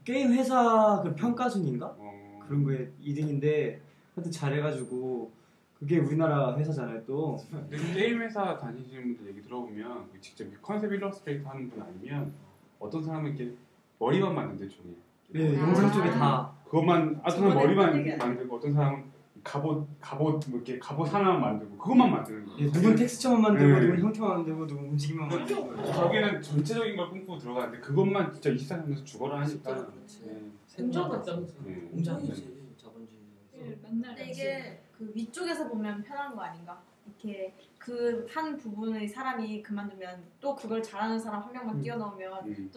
[0.04, 2.40] 게임 회사 그 평가 순위인가 어.
[2.46, 3.78] 그런 거에 2등인데
[4.14, 5.30] 하여튼 잘해가지고
[5.78, 7.36] 그게 우리나라 회사잖아요 또.
[7.50, 12.32] 근데 게임 회사 다니시는 분들 얘기 들어보면 그 직접 이렇게 컨셉 일러스트레이터 하는 분 아니면
[12.78, 13.54] 어떤 사람은 이렇게
[13.98, 14.96] 머리만 만든대 종일.
[15.34, 15.60] 예, 아.
[15.60, 19.15] 영상 쪽에 다 그것만 어떤 사람 저번에 머리만 만들고 어떤 사람은
[19.46, 22.58] 갑옷 갑옷 뭐 이렇게 갑옷 하나만 만들고 그것만 만드는 거예요.
[22.60, 23.86] 예, 누군 텍스처만 만들고 네.
[23.86, 29.40] 누군 형태만 만들고 누군 움직임만 만들고 저기는 전체적인 걸 꿈꾸고 들어가는데 그것만 진짜 24시간에서 죽어라
[29.42, 29.86] 하니까.
[30.24, 30.50] 네.
[30.76, 31.54] 공장 같다 그치?
[31.64, 31.74] 네.
[31.92, 33.20] 공장이지 자본주의.
[33.54, 36.82] 예, 맨날 근데 이게 그 위쪽에서 보면 편한 거 아닌가?
[37.06, 41.80] 이렇게 그 한 부분의 사람이 그만두면 또 그걸 잘하는 사람 한 명만 음.
[41.80, 42.70] 뛰어나오면 음.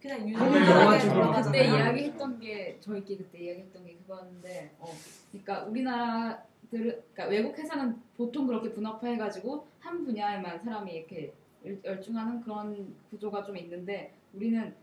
[0.00, 1.42] 그냥 돌아가잖아요.
[1.44, 4.86] 그때 이야기했던 게 저희끼리 그때 이야기했던 게 그거였는데 어
[5.30, 11.32] 그러니까 우리나라들 그러니까 외국 회사는 보통 그렇게 분업화해가지고 한 분야에만 사람이 이렇게
[11.64, 14.74] 열- 열중하는 그런 구조가 좀 있는데 우리는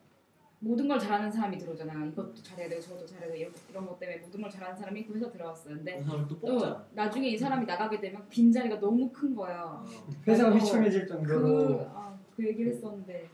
[0.60, 4.20] 모든 걸 잘하는 사람이 들어오잖아 이것도 잘해야 되고 저것도 잘해야 되고 이런, 이런 것 때문에
[4.20, 5.76] 모든 걸 잘하는 사람이 그 회사 들어왔어요.
[5.76, 6.82] 근데 그또 또.
[6.94, 9.86] 나중에 이 사람이 나가게 되면 빈자리가 너무 큰 거야 어,
[10.28, 11.82] 회사가 어, 휘청해질 그, 정도로.
[11.94, 13.28] 아, 그 얘기를 했었는데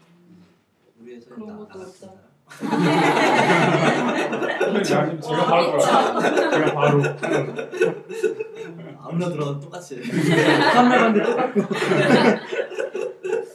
[1.02, 2.12] 우리 회사에 그런 나- 것도 없다.
[4.84, 7.02] 제가 지금 제가 바로 제가 바로
[9.00, 10.02] 아무나 들어가도 똑같이.
[10.74, 11.62] 판매반대 똑같고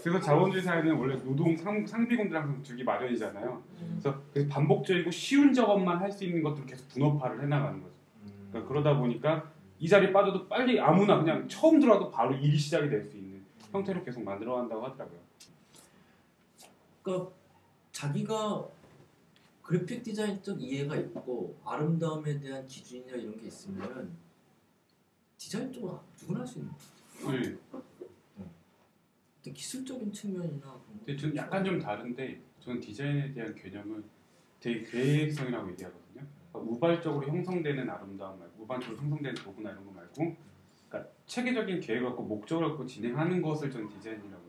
[0.02, 3.60] 그래서 자본주의 사회는 원래 노동 상, 상비공들 항상 주기 마련이잖아요.
[4.00, 7.92] 그래서, 그래서 반복적이고 쉬운 작업만 할 수 있는 것들을 계속 분업화를 해나가는 거죠.
[8.50, 13.02] 그러니까 그러다 보니까 이 자리 빠져도 빨리 아무나 그냥 처음 들어와도 바로 일이 시작이 될
[13.04, 15.18] 수 있는 형태로 계속 만들어간다고 하더라고요.
[17.02, 17.30] 그러니까
[17.96, 18.68] 자기가
[19.62, 24.14] 그래픽 디자인적 이해가 있고 아름다움에 대한 기준이나 이런 게 있으면
[25.38, 26.72] 디자인 쪽은 누구나 할 수 있는
[27.24, 27.40] 거야.
[27.40, 27.56] 네.
[29.40, 34.04] 어떤 기술적인 측면이나 근데 약간 좀 다른데 저는 디자인에 대한 개념은
[34.60, 36.26] 되게 계획성이라고 얘기하거든요.
[36.52, 40.36] 그러니까 우발적으로 형성되는 아름다움 말고 우발적으로 형성되는 도구나 이런 거 말고
[40.90, 44.45] 그러니까 체계적인 계획을 갖고 목적을 갖고 진행하는 것을 저는 디자인이라고.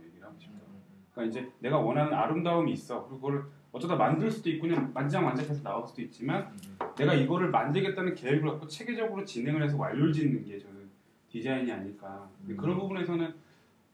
[1.18, 3.08] 그러니까 이제 내가 원하는 아름다움이 있어.
[3.08, 6.56] 그리고 그걸 어쩌다 만들 수도 있고 그냥 만지작만지작해서 나올 수도 있지만
[6.96, 10.88] 내가 이거를 만들겠다는 계획을 갖고 체계적으로 진행을 해서 완료를 짓는 게 저는
[11.30, 12.30] 디자인이 아닐까.
[12.40, 12.58] 근데 음.
[12.58, 13.34] 그런 부분에서는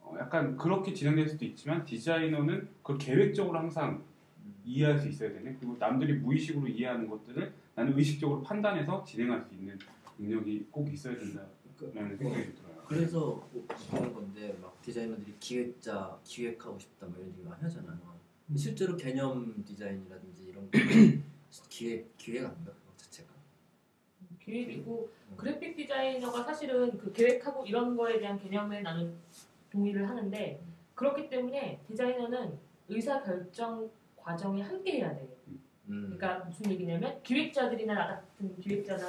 [0.02, 4.04] 어, 약간 그렇게 진행될 수도 있지만 디자이너는 그걸 계획적으로 항상
[4.66, 5.56] 이해할 수 있어야 되네.
[5.60, 9.80] 그리고 남들이 무의식으로 이해하는 것들을 나는 의식적으로 판단해서 진행할 수 있는
[10.20, 12.63] 능력이 꼭 있어야 된다라는 생각이 들어요.
[12.88, 18.14] 그래서 뭐 그런 건데 막 디자이너들이 기획자 기획하고 싶다 뭐 이런 얘기 많이 하잖아요.
[18.48, 20.78] 근데 실제로 개념 디자인이라든지 이런 거
[21.70, 23.34] 기획 기획 아닌가 그거 자체가.
[24.40, 29.16] 기획이고 그래픽 디자이너가 사실은 그 계획하고 이런 거에 대한 개념에 나는
[29.72, 30.62] 동의를 하는데
[30.96, 32.58] 그렇기 때문에 디자이너는
[32.90, 35.28] 의사 결정 과정에 함께 해야 돼.
[35.90, 36.16] 음.
[36.18, 39.08] 그러니까 무슨 얘기냐면 기획자들이나 나 같은 기획자나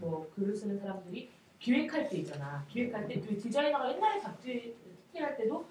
[0.00, 1.30] 뭐 글을 쓰는 사람들이
[1.68, 2.62] 기획할 때 있잖아.
[2.68, 4.76] 기획할 때 그 디자이너가 옛날에 잡지
[5.08, 5.64] 스틸할 때도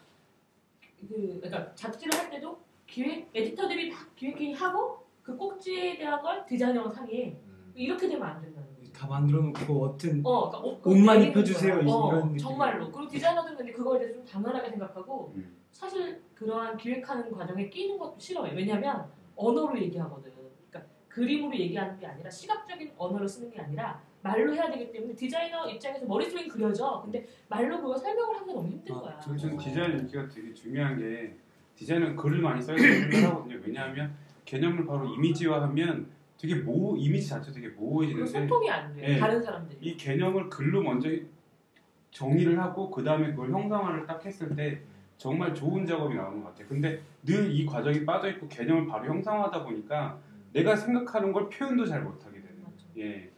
[1.07, 6.89] 그 그러니까 잡지를 할 때도 기획 에디터들이 막 기획회의 하고 그 꼭지에 대한 걸 디자이너가
[6.89, 7.37] 상의해.
[7.45, 7.71] 음.
[7.75, 8.91] 이렇게 되면 안 된다는 거지.
[8.91, 11.93] 다 만들어 놓고 어떤 어, 그러니까 옷, 옷만 내리는 입혀 주세요, 거야.
[11.93, 12.37] 어, 이런 느낌.
[12.39, 12.91] 정말로.
[12.91, 15.57] 그리고 디자이너들은 근데 그거에 대해서 좀 당연하게 생각하고 음.
[15.71, 18.51] 사실 그러한 기획하는 과정에 끼는 것도 싫어요.
[18.55, 20.31] 왜냐하면 언어로 얘기하거든.
[20.69, 25.69] 그러니까 그림으로 얘기하는 게 아니라 시각적인 언어를 쓰는 게 아니라 말로 해야 되기 때문에 디자이너
[25.69, 27.01] 입장에서 머릿속에 그려져.
[27.03, 29.19] 근데 말로 그거 설명을 하기가 너무 힘든 아, 거야.
[29.19, 31.35] 저는 저는 디자인 인기가 되게 중요한 게
[31.75, 33.59] 디자인은 글을 많이 써야 된다고 생각하거든요.
[33.67, 34.13] 왜냐하면
[34.45, 36.07] 개념을 바로 이미지화하면
[36.37, 39.01] 되게 모 이미지 자체 되게 모호해지는데 소통이 안 돼.
[39.01, 39.19] 네.
[39.19, 39.77] 다른 사람들이.
[39.81, 41.09] 이 개념을 글로 먼저
[42.11, 44.79] 정의를 하고 그 다음에 그걸 형상화를 딱 했을 때
[45.17, 46.67] 정말 좋은 작업이 나오는 것 같아요.
[46.67, 50.19] 근데 늘 이 과정이 빠져 있고 개념을 바로 형상화하다 보니까
[50.53, 52.61] 내가 생각하는 걸 표현도 잘 못하게 되는.
[52.61, 52.85] 맞아.
[52.97, 53.29] 예.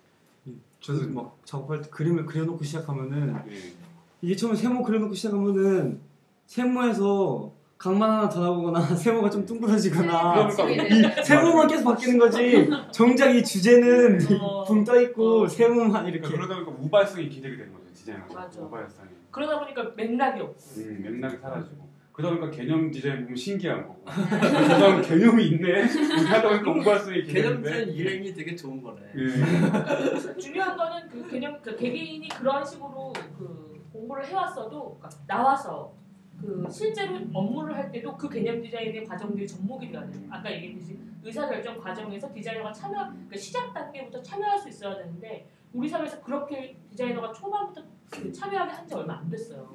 [0.86, 3.74] 저도 막 작업할 때 그림을 그려놓고 시작하면은 예.
[4.22, 6.00] 이게 처음에 세모 그려놓고 시작하면은
[6.46, 13.36] 세모에서 각만 하나 더 나오거나 세모가 좀 둥그러지거나 그러니까 이 세모만 계속 바뀌는 거지 정작
[13.36, 14.64] 이 주제는 어.
[14.66, 15.48] 붕떠 있고 어.
[15.48, 18.50] 세모만 이렇게 그러니까 그러다 보니까 우발성이 기대게 되는 거죠 디자이너가.
[18.60, 19.10] 우발성이.
[19.32, 20.56] 그러다 보니까 맥락이 없고.
[20.78, 21.95] 음, 맥락이 사라지고.
[22.16, 24.06] 그러다 보니까 개념 디자인 보면 신기한 거고.
[24.10, 25.68] 저는 개념이 있네.
[25.68, 27.86] 이렇게 하다 보니까 우발성이 개념 기대되는데.
[27.92, 29.02] 디자인 유행이 되게 좋은 거네.
[29.18, 30.38] 예.
[30.38, 35.94] 중요한 거는 그 개념 그 개개인이 그런 식으로 그 공부를 해왔어도 그러니까 나와서
[36.40, 40.22] 그 실제로 업무를 할 때도 그 개념 디자인의 과정들이 접목이 돼야 돼요.
[40.30, 45.90] 아까 얘기했듯이 의사 결정 과정에서 디자이너가 참여 그러니까 시작 단계부터 참여할 수 있어야 되는데 우리
[45.90, 49.68] 사회에서 그렇게 디자이너가 초반부터 그 참여하게 한 지 얼마 안 됐어요.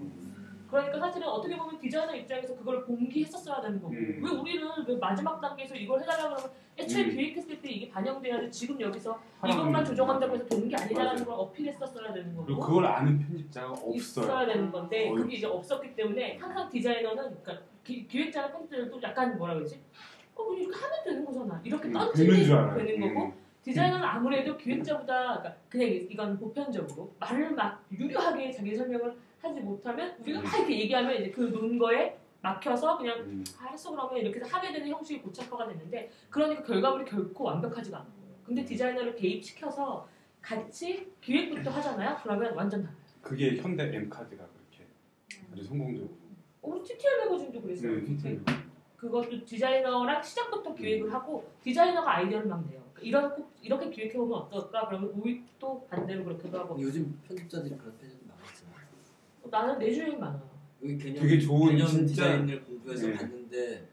[0.71, 4.23] 그러니까 사실은 어떻게 보면 디자이너 입장에서 그걸 공개했었어야 되는 거고 음.
[4.25, 7.11] 왜 우리는 왜 마지막 단계에서 이걸 해달라고 그러면 애초에 음.
[7.11, 10.35] 기획했을 때 이게 반영돼야지 지금 여기서 이것만 조정한다고.
[10.35, 11.25] 해서 되는 게 아니라는.
[11.25, 13.95] 걸 어필했었어야 되는 거고 그리고 그걸 아는 편집자가 없어요.
[13.95, 19.37] 있어야 되는 건데 거의 그게 이제 없었기 때문에 항상 디자이너는 그러니까 기, 기획자나 편집자들도 약간
[19.37, 19.81] 뭐라 그러지?
[20.37, 21.61] 어, 이렇게 하면 되는 거잖아.
[21.65, 22.87] 이렇게 음, 던지면 되는.
[22.87, 23.33] 되는 거고 음.
[23.63, 30.40] 디자이너는 아무래도 기획자보다 그러니까 그냥 이건 보편적으로 말을 막 유려하게 자기 설명을 하지 못하면 우리가
[30.42, 33.44] 막 이렇게 얘기하면 이제 그 논 거에 막혀서 그냥 음.
[33.59, 38.35] 알았어 그러면 이렇게 하게 되는 형식이 고착화가 됐는데 그러니까 결과물이 결코 완벽하지가 않은 거예요.
[38.44, 40.09] 근데 디자이너를 개입시켜서
[40.40, 42.16] 같이 기획부터 하잖아요.
[42.22, 42.96] 그러면 완전 달라요.
[43.20, 44.87] 그게 현대 엠카드가 그렇게
[45.53, 46.11] 아주 성공적으로.
[46.62, 47.96] 어, 우리 TTL 매거진도 그랬어요.
[47.96, 48.40] 네, TTL.
[48.96, 52.81] 그것도 디자이너랑 시작부터 기획을 하고 디자이너가 아이디어를 막 내요.
[52.94, 54.88] 그러니까 이런 꼭 이렇게 기획해 보면 어떨까?
[54.88, 57.74] 그러면 또 반대로 그렇게도 하고 요즘 편집자들이.
[57.74, 57.79] 어,
[59.51, 60.49] 나는 내주행 많아요.
[60.83, 63.15] 여기 개념, 되게 좋은 개념 진짜- 디자인을 공부해서 네.
[63.15, 63.89] 봤는데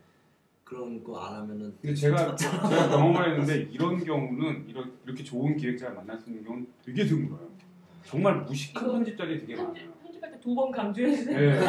[0.63, 5.95] 그런 거 안 하면은 근데 제가 제가 경험을 했는데 이런 경우는 이런 이렇게 좋은 기획자를
[5.95, 7.47] 만날 수 있는 경우는 되게 드물어요.
[8.05, 9.73] 정말 무식한 편집자들이 되게 많아요.
[9.73, 11.37] 편집, 편집할 때 두 번 강조해주세요.
[11.37, 11.59] 네,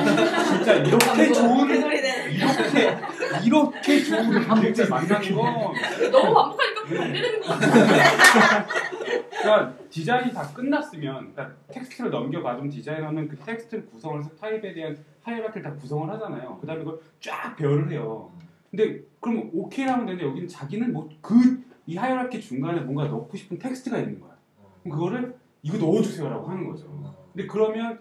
[0.44, 1.68] 진짜 이렇게 좋은.
[1.68, 2.96] 이렇게
[3.44, 5.74] 이렇게 좋은 기획자 만나는 건
[6.12, 8.66] 너무 반복하니까 반대되는 것 같아.
[9.40, 15.62] 그러니까 디자인이 다 끝났으면 그러니까 텍스트를 넘겨받으면 디자이너는 그 텍스트를 구성을 해서 타입에 대한 hierarchy를
[15.62, 16.58] 다 구성을 하잖아요.
[16.60, 18.30] 그 다음에 그걸 쫙 배열을 해요.
[18.70, 23.58] 근데 그럼 오케이 하면 되는데 여기는 자기는 뭐 그 이 hierarchy 중간에 뭔가 넣고 싶은
[23.58, 24.36] 텍스트가 있는 거야.
[24.82, 26.86] 그럼 그거를 이거 넣어주세요라고 하는 거죠.
[27.32, 27.98] 근데 그러면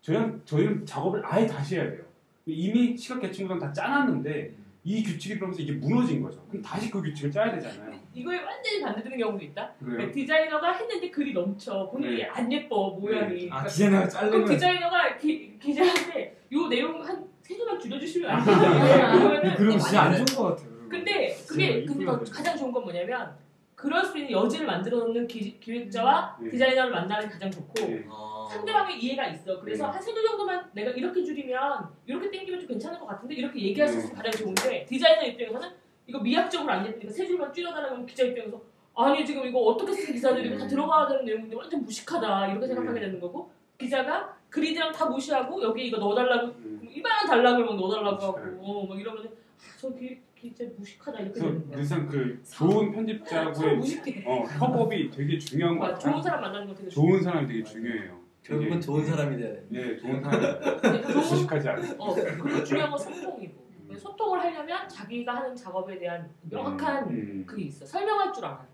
[0.00, 2.02] 저희는 저희는 작업을 아예 다시 해야 돼요.
[2.46, 6.44] 이미 시각 계층구성 다 짜놨는데 이 규칙이 그러면서 이게 무너진 거죠.
[6.48, 7.91] 그럼 다시 그 규칙을 짜야 되잖아요.
[8.14, 9.72] 이거에 완전히 반대되는 경우도 있다.
[9.78, 9.96] 그래요.
[9.96, 11.88] 그러니까 디자이너가 했는데 글이 넘쳐.
[11.90, 12.24] 본인이 네.
[12.24, 13.48] 안 예뻐 모양이.
[13.50, 19.18] 아 그러니까 디자이너가 그럼 자르면 디자이너가 기, 기자한테 요 내용 한세 줄만 줄여주시면 안 돼요?
[19.18, 20.68] 그러면은 그럼 진짜 안 좋은 것 같아요.
[20.68, 20.88] 그러면.
[20.88, 23.34] 근데 그게 근데 더 가장 좋은 건 뭐냐면
[23.74, 26.50] 그럴 수 있는 여지를 만들어 놓는 기, 기획자와 네.
[26.50, 28.04] 디자이너를 만나는 게 가장 좋고 네.
[28.08, 29.58] 어, 상대방의 이해가 있어.
[29.60, 29.92] 그래서 네.
[29.92, 34.04] 한세줄 정도만 내가 이렇게 줄이면 이렇게 땡기면 좀 괜찮을 것 같은데 이렇게 얘기할 수 네.
[34.04, 35.68] 있으면 가장 좋은데 디자이너 입장에서는
[36.06, 38.60] 이거 미학적으로 안 예쁘니까 세 줄만 줄여달라고 하면 기자 입장에서
[38.94, 40.68] 아니 지금 이거 어떻게 쓴 기사들이 이거 다 음.
[40.68, 43.06] 들어가야 되는 내용인데 완전 무식하다 이렇게 생각하게 네.
[43.06, 46.80] 되는 거고 기자가 그리드랑 다 무시하고 여기 이거 넣어달라고 음.
[46.90, 48.58] 이만한 달락을 막 넣어달라고 하고 무식하네.
[48.60, 51.76] 어, 막 이러면은 아, 저 기, 기자 무식하다 이렇게 되는 거야.
[51.76, 53.78] 늘상 그 좋은 편집자하고의.
[54.26, 56.12] 어, 협업이 되게 중요한 것 맞아, 같아요.
[56.12, 56.88] 좋은 사람 만나는 거 되게.
[56.90, 58.20] 좋은 사람이 되게 중요해요.
[58.42, 59.64] 결국은 좋은 사람이 돼야 돼.
[59.68, 60.60] 네, 좋은 사람.
[61.02, 61.94] 좋은 무식하지 않아.
[61.96, 63.61] 어, 그리고 중요한 건 소통이고.
[63.98, 67.44] 소통을 하려면 자기가 하는 작업에 대한 명확한 음.
[67.46, 67.84] 그게 있어.
[67.86, 68.66] 설명할 줄 알아야 돼.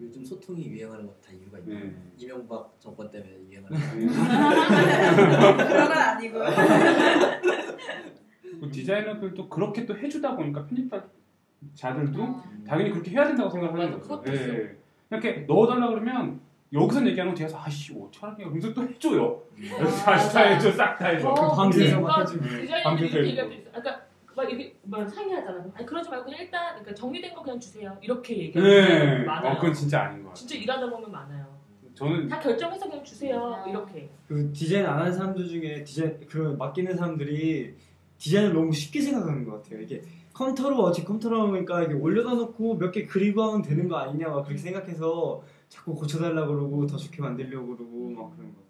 [0.00, 1.74] 요즘 소통이 유행하는 거다 이유가 있네.
[1.78, 1.94] 네.
[2.18, 3.96] 이명박 정권 때문에 유행하는 거.
[3.96, 4.06] 네.
[5.68, 6.38] 그런 건 아니고.
[8.60, 12.64] 그 디자이너들도 그렇게 또 해주다 보니까 편집자들도 음.
[12.66, 14.32] 당연히 그렇게 해야 된다고 생각하는 거죠.
[14.32, 14.46] 있어.
[14.52, 14.76] 네.
[15.10, 16.40] 이렇게 넣어달라 그러면
[16.72, 19.42] 여기서 얘기하는 거 뒤에서 아씨 뭐 어떡하냐 그러면서 또 해줘요.
[20.04, 21.28] 다시 다 해줘, 싹 다 해줘.
[21.28, 22.44] 어, 밤새서 그러니까 막 해주고.
[22.44, 23.28] 디자이너들이 밤새서 이렇게 해주고.
[23.28, 23.70] 얘기할 때 있어.
[23.74, 24.00] 아까
[24.34, 25.64] 막 이게 막 상의하잖아.
[25.74, 27.96] 아니 그러지 말고 그냥 일단 그러니까 정리된 거 그냥 주세요.
[28.02, 28.98] 이렇게 얘기하는 네.
[28.98, 29.52] 사람이 많아요.
[29.52, 30.34] 어, 그건 진짜 아닌 것 같아요.
[30.34, 31.52] 진짜 일하다 보면 많아요.
[31.94, 33.62] 저는 다 결정해서 그냥 주세요.
[33.66, 33.70] 음.
[33.70, 34.08] 이렇게.
[34.26, 37.74] 그 디자인 안 하는 사람들 중에 디자인 그런 맡기는 사람들이
[38.18, 39.80] 디자인을 너무 쉽게 생각하는 것 같아요.
[39.82, 44.28] 이게 컴퓨터로 어차피 컴퓨터로 하니까 이게 올려다 놓고 몇 개 그리고 하면 되는 거 아니냐
[44.28, 48.60] 막 그렇게 생각해서 자꾸 고쳐달라 그러고 더 좋게 만들려고 그러고 막 그런 것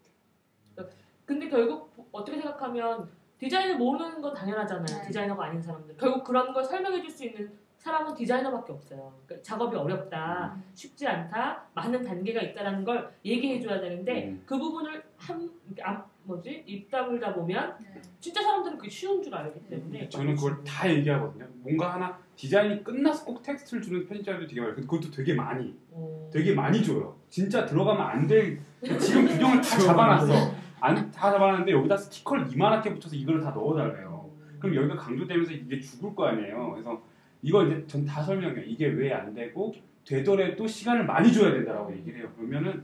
[0.76, 0.90] 같아요.
[1.24, 3.08] 근데 결국 어떻게 생각하면
[3.42, 4.86] 디자인을 모르는 건 당연하잖아요.
[4.86, 5.02] 네.
[5.08, 5.96] 디자이너가 아닌 사람들.
[5.98, 9.12] 결국 그런 걸 설명해 줄 수 있는 사람은 디자이너밖에 없어요.
[9.26, 14.42] 그러니까 작업이 어렵다, 쉽지 않다, 많은 단계가 있다라는 걸 얘기해 줘야 되는데 음.
[14.46, 15.50] 그 부분을 한,
[15.82, 18.00] 앞- 뭐지 입 다물다 보면 네.
[18.20, 21.44] 진짜 사람들은 그게 쉬운 줄 알기 때문에 저는 그걸 다 얘기하거든요.
[21.56, 24.76] 뭔가 하나 디자인이 끝나서 꼭 텍스트를 주는 편집자들이 되게 많아요.
[24.76, 27.16] 근데 그것도 되게 많이, 어, 되게 많이 줘요.
[27.28, 28.60] 진짜 들어가면 안 될,
[29.00, 30.61] 지금 규정을 다 잡아놨어.
[30.82, 34.28] 안, 다 잡아놨는데 여기다 스티커를 이만하게 붙여서 이걸 다 넣어달래요.
[34.58, 36.70] 그럼 여기가 강조되면서 이게 죽을 거 아니에요.
[36.72, 37.00] 그래서
[37.42, 38.64] 이거 이제 전 다 설명해요.
[38.66, 39.72] 이게 왜 안 되고
[40.04, 42.28] 되더라도 시간을 많이 줘야 된다라고 얘기를 해요.
[42.36, 42.82] 그러면은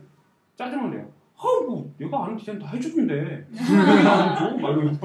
[0.56, 1.10] 짜증을 내요.
[1.40, 3.46] 아, 뭐 내가 아는 디자인 다 해주는데?
[4.60, 5.00] 막 이러면서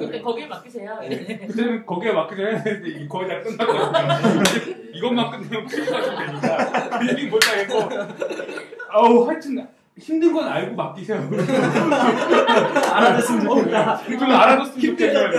[0.00, 0.22] 그때 내요.
[0.24, 0.98] 거기에 맡기세요.
[1.00, 1.46] 네.
[1.46, 2.12] 그때는 거기에
[2.86, 4.42] 이- 거의 다 끝났거든요.
[4.94, 7.74] 이것만 끝내면 끝나면 되니까 그 얘기 못 하겠고
[8.90, 9.66] 아우 하여튼
[10.00, 11.28] 힘든 건 알고 맡기세요.
[12.92, 13.96] 알아듣으면 좋겠다.
[14.04, 15.32] 좀 알아뒀으면 좋겠어요.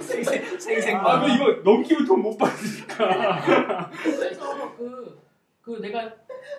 [0.00, 0.96] 생생 생생.
[0.96, 3.90] 아, 그 이거 넘기면 돈 못 받으니까.
[3.90, 5.20] 그래서 그,
[5.60, 6.10] 그 내가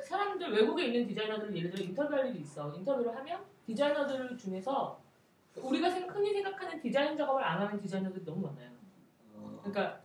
[0.08, 2.72] 사람들 외국에 있는 디자이너들 예를 들어 인터뷰할 일이 있어.
[2.76, 5.00] 인터뷰를 하면 디자이너들 중에서
[5.56, 8.70] 우리가 생- 흔히 생각하는 디자인 작업을 안 하는 디자이너들이 너무 많아요.
[9.64, 10.00] 그러니까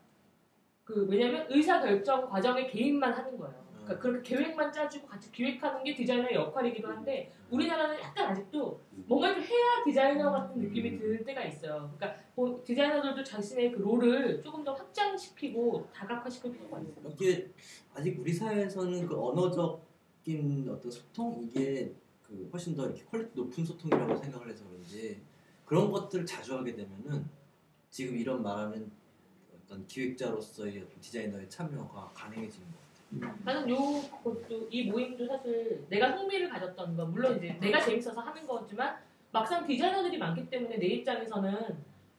[0.84, 3.54] 그 왜냐면 의사 결정 과정에 개입만 하는 거예요.
[3.84, 9.42] 그러니까 그렇게 계획만 짜주고 같이 기획하는 게 디자이너의 역할이기도 한데 우리나라는 약간 아직도 뭔가 좀
[9.42, 11.92] 해야 디자이너 같은 느낌이 드는 때가 있어요.
[11.96, 17.10] 그러니까 뭐 디자이너들도 자신의 그 role을 조금 더 확장시키고 다각화시킬 필요가 있어요.
[17.10, 17.50] 이게
[17.94, 24.16] 아직 우리 사회에서는 그 언어적인 어떤 소통 이게 그 훨씬 더 이렇게 quality 높은 소통이라고
[24.16, 25.20] 생각을 해서 그런지
[25.64, 27.28] 그런 것들을 자주 하게 되면은
[27.90, 28.90] 지금 이런 말하는
[29.54, 32.79] 어떤 기획자로서의 디자이너의 참여가 가능해지는 것 같아요.
[33.10, 38.96] 나는 요것도 이 모임도 사실 내가 흥미를 가졌던 거 물론 이제 내가 재밌어서 하는 거지만
[39.32, 41.76] 막상 디자이너들이 많기 때문에 내 입장에서는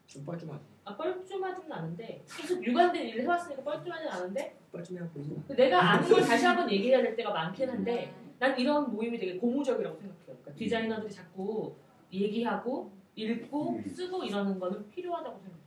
[0.08, 0.66] 좀 뻘쭘하지.
[0.84, 5.42] 아, 뻘쭘하지는 않은데 계속 유관된 일을 해왔으니까 뻘쭘하지는 않은데 뻘쭘해 보이지.
[5.48, 9.38] 그 내가 아는 걸 다시 한번 얘기해야 될 때가 많긴 한데 난 이런 모임이 되게
[9.38, 10.26] 고무적이라고 생각해요.
[10.26, 11.74] 그러니까 디자이너들이 자꾸
[12.12, 13.84] 얘기하고 읽고 음.
[13.88, 15.62] 쓰고 이러는 거는 필요하다고 생각해요.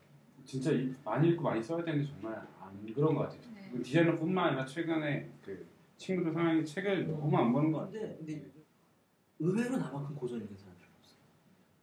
[0.44, 3.53] 진짜 이- 많이 읽고 많이 써야 되는데 정말 안 그런 것 같아요.
[3.76, 3.82] 네.
[3.82, 8.16] 디자이너뿐만 아니라 최근에 그 친구들 상황이 책을 너무 안 보는 것 같아요.
[8.18, 8.50] 근데, 근데
[9.38, 11.16] 의외로 나만큼 고전 읽는 사람 별로 없어.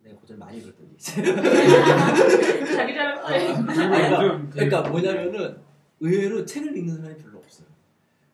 [0.04, 1.16] 내가 고전 많이 읽었던 얘기지.
[2.76, 5.58] 자기 자랑 아니, 그러니까, 그러니까 뭐냐면은
[6.00, 7.68] 의외로 책을 읽는 사람이 별로 없어요.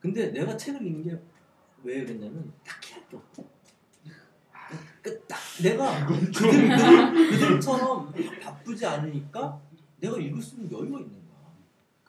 [0.00, 1.38] 근데 내가 책을 읽는 게
[1.84, 3.42] 왜 그랬냐면 딱히 할 게 없어.
[5.02, 9.60] 그딱 내가 그들, 그들, 그들처럼 바쁘지 않으니까
[10.00, 11.27] 내가 읽을 수 있는 여유가 있는 거야.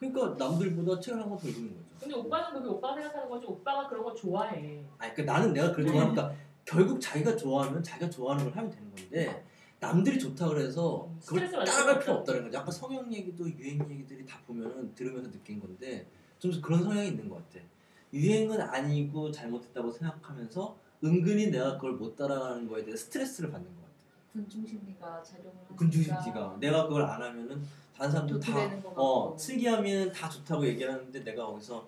[0.00, 1.84] 그러니까 남들보다 책을 한권더 읽는 거죠.
[2.00, 4.82] 근데 오빠는 그게 오빠가 생각하는 거지 오빠가 그런 거 좋아해.
[4.96, 6.32] 아니 그 나는 내가 그렇게 하니까
[6.64, 9.44] 결국 자기가 좋아하면 자기가 좋아하는 걸 하면 되는 건데
[9.78, 12.58] 남들이 좋다 그래서 그걸 스트레스 받을 따라갈 필요 없다는 거죠.
[12.58, 16.06] 아까 성형 얘기도 유행 얘기들이 다 보면은 들으면서 느낀 건데
[16.38, 17.64] 좀 그런 성향이 있는 것 같아.
[18.12, 23.90] 유행은 아니고 잘못했다고 생각하면서 은근히 내가 그걸 못 따라가는 거에 대해 스트레스를 받는 것 같아.
[24.32, 27.62] 군중 심리가 작용을 하니까 군중심지가 내가 그걸 안 하면은
[28.00, 28.56] 다른 사람들 다.
[28.96, 31.86] 어, 슬기하면 다 좋다고 얘기하는데 내가 거기서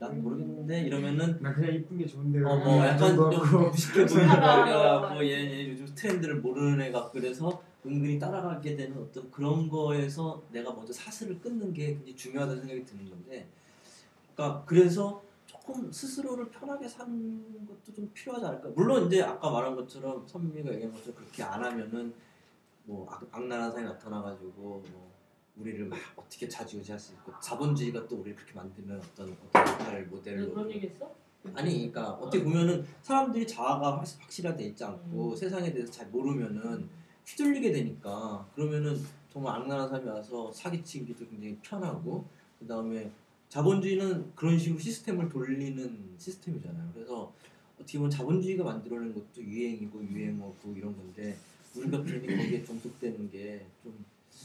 [0.00, 2.44] 난 모르겠는데 이러면은 난 그냥 이쁜 게 좋은데요.
[2.44, 3.32] 어, 뭐 약간 좀.
[4.20, 10.42] 애가 갖고 얘, 얘 요즘 트렌드를 모르는 애가 그래서 은근히 따라가게 되는 어떤 그런 거에서
[10.50, 13.46] 내가 먼저 사슬을 끊는 게 굉장히 중요하다는 생각이 드는 건데
[14.34, 20.26] 그러니까 그래서 조금 스스로를 편하게 사는 것도 좀 필요하지 않을까 물론 이제 아까 말한 것처럼
[20.26, 22.12] 선미가 얘기한 것처럼 그렇게 안 하면은
[22.86, 24.52] 뭐 악, 악랄한 사람이 나타나가지고
[24.90, 25.13] 뭐
[25.56, 30.16] 우리를 막 어떻게 좌지우지할 수 있고 자본주의가 또 우리를 그렇게 만들면 어떤 어떤 역할을 너
[30.16, 31.14] 모델로 그런 얘기 했어?
[31.54, 35.36] 아니, 그러니까 어떻게 보면은 사람들이 자아가 확- 확실하게 있지 않고 음.
[35.36, 36.88] 세상에 대해서 잘 모르면은
[37.26, 38.98] 휘둘리게 되니까 그러면은
[39.30, 42.24] 정말 악랄한 사람이 와서 사기치기도 굉장히 편하고
[42.58, 43.10] 그 다음에
[43.48, 46.90] 자본주의는 그런 식으로 시스템을 돌리는 시스템이잖아요.
[46.94, 47.32] 그래서
[47.78, 51.36] 어떻게 보면 자본주의가 만들어낸 것도 유행이고 유행어고 이런 건데
[51.76, 54.04] 우리가 괜히 거기에 종속되는 게 좀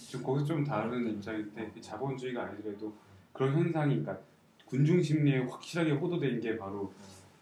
[0.09, 2.93] 좀 거기서 좀 다른 입장인데 그 자본주의가 아니더라도
[3.33, 4.19] 그런 현상이 그러니까
[4.65, 6.91] 군중 심리에 확실하게 호도된 게 바로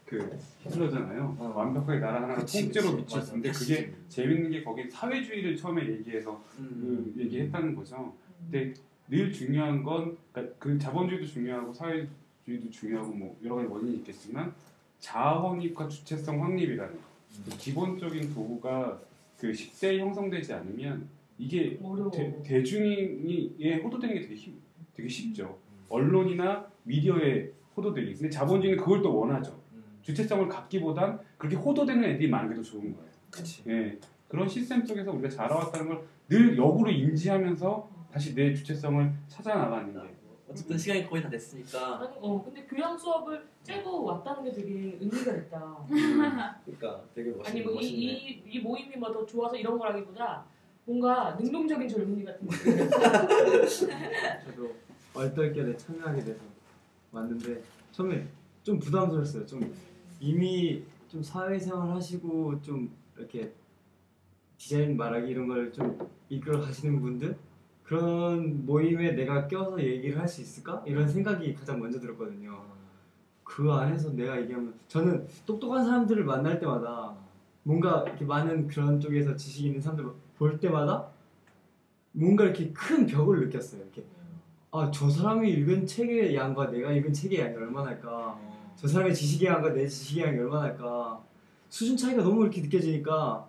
[0.04, 1.36] 그 히틀러잖아요.
[1.38, 1.52] 어.
[1.54, 2.96] 완벽하게 나라 그치, 통째로.
[2.96, 3.52] 미쳤는데.
[3.52, 7.12] 그게 재밌는 게 거기 사회주의를 처음에 얘기해서 음.
[7.14, 8.14] 그 얘기했다는 거죠.
[8.40, 8.72] 근데
[9.08, 14.54] 늘 중요한 건 그러니까 그 자본주의도 중요하고 사회주의도 중요하고 뭐 여러 가지 원인이 있겠지만
[14.98, 16.98] 자아 확립과 주체성 확립이라는
[17.44, 19.00] 그 기본적인 도구가
[19.38, 21.06] 그 10대에 형성되지 않으면
[21.38, 22.10] 이게 어려워.
[22.10, 24.60] 대, 대중에 호도되는 게 되게 힘,
[24.94, 25.58] 되게 쉽죠.
[25.88, 28.14] 언론이나 미디어에 호도되기.
[28.14, 29.60] 근데 자본주의는 그걸 또 원하죠.
[29.72, 29.84] 음.
[30.02, 33.08] 주체성을 갖기보단 그렇게 호도되는 애들이 많은 게 더 좋은 거예요.
[33.30, 33.62] 그치.
[33.68, 39.90] 예, 그런 시스템 속에서 우리가 자라왔다는 걸 늘 역으로 인지하면서 다시 내 주체성을 찾아 나가는
[39.90, 39.98] 게
[40.46, 45.32] 어쨌든 시간이 거의 다 됐으니까 아니 어 근데 교양 수업을 째고 왔다는 게 되게 의미가
[45.36, 45.78] 있다.
[46.66, 48.42] 그러니까 되게 멋있, 아니 뭐이 멋있네.
[48.46, 50.44] 이이 모임이 뭐 더 좋아서 이런 거라기보다
[50.92, 52.88] 뭔가 능동적인 젊은이 같은 느낌.
[54.46, 54.74] 저도
[55.12, 56.40] 얼떨결에 참여하게 돼서
[57.12, 57.62] 왔는데
[57.92, 58.26] 처음에
[58.62, 59.44] 좀 부담스러웠어요.
[59.44, 59.74] 좀
[60.18, 63.52] 이미 좀 사회생활 하시고 좀 이렇게
[64.56, 65.98] 디자인 말하기 이런 걸 좀
[66.30, 67.36] 이끌어 가시는 분들
[67.84, 72.62] 그런 모임에 내가 껴서 얘기를 할 수 있을까 이런 생각이 가장 먼저 들었거든요.
[73.44, 77.14] 그 안에서 내가 얘기하면 저는 똑똑한 사람들을 만날 때마다
[77.62, 80.06] 뭔가 이렇게 많은 그런 쪽에서 지식 있는 사람들
[80.38, 81.08] 볼 때마다
[82.12, 83.82] 뭔가 이렇게 큰 벽을 느꼈어요.
[83.82, 84.04] 이렇게
[84.70, 88.08] 아 저 사람이 읽은 책의 양과 내가 읽은 책의 양이 얼마나 할까
[88.38, 88.72] 어.
[88.76, 91.20] 저 사람의 지식의 양과 내 지식의 양이 얼마나 할까
[91.70, 93.48] 수준 차이가 너무 이렇게 느껴지니까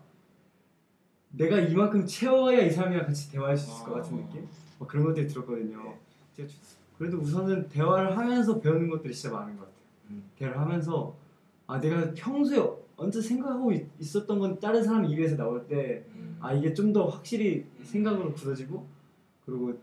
[1.32, 4.18] 내가 이만큼 채워야 이 사람이랑 같이 대화할 수 있을 것 같은 어.
[4.22, 5.94] 느낌 뭐 그런 것들이 들었거든요
[6.36, 6.48] 주-
[6.98, 9.78] 그래도 우선은 대화를 하면서 배우는 것들이 진짜 많은 것 같아요
[10.12, 10.24] 음.
[10.38, 11.16] 대화를 하면서
[11.68, 12.66] 아 내가 평소에
[12.98, 16.19] 언제 생각하고 있, 있었던 건 다른 사람 입에서 나올 때 음.
[16.40, 18.88] 아 이게 좀 더 확실히 생각으로 굳어지고
[19.46, 19.80] 그리고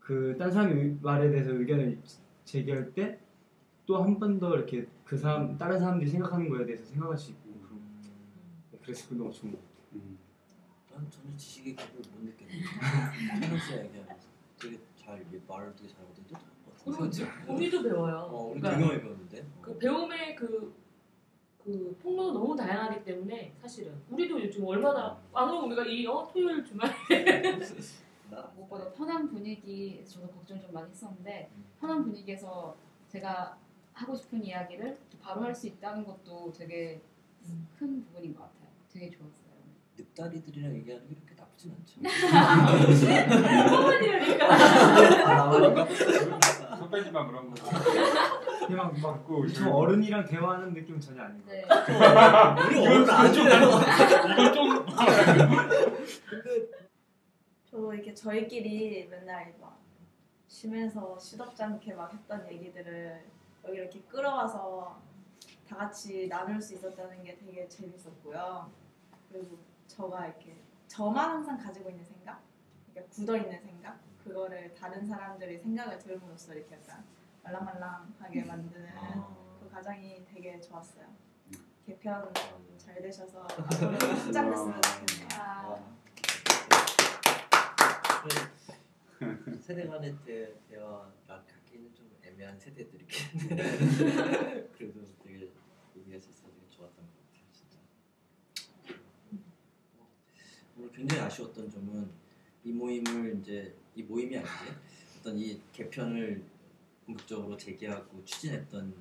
[0.00, 2.00] 그 딴 사람의 의- 말에 대해서 의견을
[2.44, 3.20] 제기할 때
[3.86, 7.50] 또 한 번 더 이렇게 그 사람 다른 사람들이 생각하는 거에 대해서 생각할 수 있고
[7.62, 8.00] 그런 음.
[8.72, 9.84] 네, 그래서 그게 너무 좋은 것 같아요.
[9.94, 10.18] 음.
[10.92, 14.28] 난 전혀 지식의 격을 못 느꼈는데 태영 씨 얘기하면서
[14.60, 16.38] 되게 잘 말을 되게 잘하거든요.
[16.84, 18.16] 그리고 우리도 배워요.
[18.30, 19.40] 어, 우리 그러니까 되게 많이 배웠는데.
[19.40, 19.62] 어.
[19.62, 20.74] 그 배움의 그,
[21.68, 26.64] 그 폭로가 너무 다양하기 때문에 사실은 우리도 요즘 얼마나 안 그러면 우리가 이 어, 토요일
[26.64, 26.90] 주말
[28.30, 31.64] 나 무엇보다 편한 분위기 저도 걱정 좀 많이 했었는데 음.
[31.78, 32.74] 편한 분위기에서
[33.08, 33.58] 제가
[33.92, 37.02] 하고 싶은 이야기를 바로 할 수 있다는 것도 되게
[37.78, 38.70] 큰 부분인 것 같아요.
[38.90, 39.48] 되게 좋았어요.
[39.98, 42.00] 늑다리들이랑 얘기하는 게 그렇게 나쁘진 않죠.
[43.68, 44.46] 그것만이라니까.
[45.28, 45.86] 아, 나만인가?
[46.88, 48.66] 선배님만 그런 거.
[48.66, 51.62] 그냥 막 저 어른이랑 대화하는 느낌은 전혀 아닌 것 네.
[52.78, 53.80] 우리 안 좋아요.
[54.32, 54.86] 이건 좀
[57.70, 59.78] 저도 이렇게 저희끼리 맨날 막
[60.46, 63.24] 쉬면서 시덥지 않게 막 했던 얘기들을
[63.66, 65.00] 여기 이렇게 끌어와서
[65.68, 68.70] 다 같이 나눌 수 있었다는 게 되게 재밌었고요.
[69.30, 72.40] 그리고 저가 이렇게 저만 항상 가지고 있는 생각,
[72.94, 73.98] 이렇게 굳어 있는 생각,
[74.28, 77.02] 그거를 다른 사람들이 생각을 들음으로써 이렇게 약간
[77.42, 78.90] 말랑말랑하게 만드는
[79.58, 81.06] 그 과정이 되게 좋았어요.
[81.86, 82.30] 개편
[82.76, 85.28] 잘 되셔서 확장됐으면 좋겠네요.
[85.32, 85.96] 아,
[88.28, 89.56] 네.
[89.60, 93.56] 세대 간의 대, 대화랑 갖기는 좀 애매한 세대들이긴 한데
[94.76, 95.50] 그래도 되게
[95.96, 97.78] 얘기가 있어서 되게 좋았던 것 같아요 진짜.
[100.76, 102.10] 오늘 굉장히 아쉬웠던 점은
[102.64, 104.52] 이 모임을 이제 이 모임이 아니지
[105.18, 106.40] 어떤 이 개편을
[107.04, 108.94] 본격적으로 제기하고 추진했던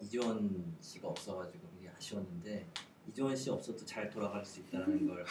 [0.00, 2.64] 이지원 씨가 없어가지고 되게 아쉬웠는데
[3.08, 5.24] 이지원 씨 없어도 잘 돌아갈 수 있다는 걸.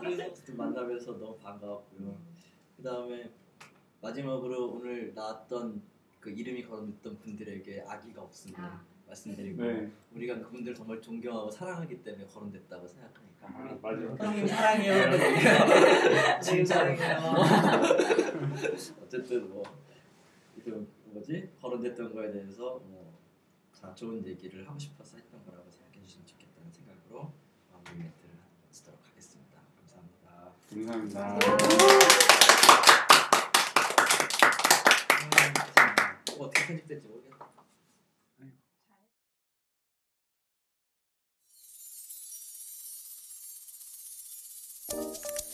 [0.00, 0.24] 그래서
[0.56, 2.16] 만나면서 너무 반가웠고요.
[2.78, 3.30] 그 다음에
[4.00, 5.82] 마지막으로 오늘 나왔던
[6.20, 8.22] 그 이름이 거론됐던 분들에게 아기가
[8.62, 8.95] 아.
[9.06, 9.90] 말씀드리고 네.
[10.14, 14.16] 우리가 그분들 정말 존경하고 사랑하기 때문에 거론됐다고 생각하니까 아, 맞아요.
[14.18, 16.40] 형님 사랑해요.
[16.42, 16.98] 진짜예요.
[19.02, 23.16] 어쨌든 뭐그 뭐지 거론됐던 거에 대해서 뭐
[23.72, 27.32] 자, 좋은 얘기를 하고 싶어서 했던 거라고 생각해 주시면 좋겠다는 생각으로
[27.72, 28.30] 마무리 멘트를
[28.70, 29.60] 쓰도록 하겠습니다.
[29.76, 30.52] 감사합니다.
[30.68, 31.36] 감사합니다.
[36.36, 37.35] 음, 어떻게 편집될지 모르겠다.
[37.35, 37.35] 말
[44.88, 45.45] 하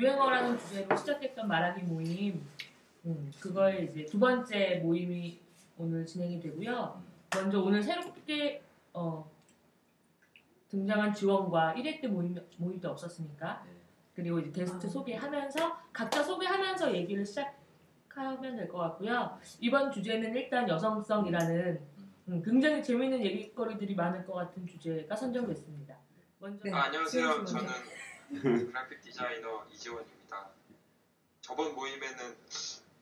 [0.00, 2.46] 유행어라는 주제로 시작했던 말하기 모임
[3.06, 5.40] 음, 그걸 이제 두 번째 모임이
[5.78, 7.02] 오늘 진행이 되고요.
[7.34, 9.30] 먼저 오늘 새롭게 어,
[10.68, 13.72] 등장한 지원과 1회 때 모임, 모임도 없었으니까 네.
[14.14, 19.38] 그리고 이제 게스트 소개하면서 각자 소개하면서 얘기를 시작하면 될 것 같고요.
[19.60, 21.80] 이번 주제는 일단 여성성이라는
[22.28, 25.96] 음, 굉장히 재미있는 얘기거리들이 많을 것 같은 주제가 선정됐습니다.
[26.40, 26.72] 먼저 네.
[26.72, 27.44] 아, 안녕하세요.
[27.44, 27.68] 저는.
[28.28, 30.50] 그래픽 디자이너 이지원입니다.
[31.40, 32.36] 저번 모임에는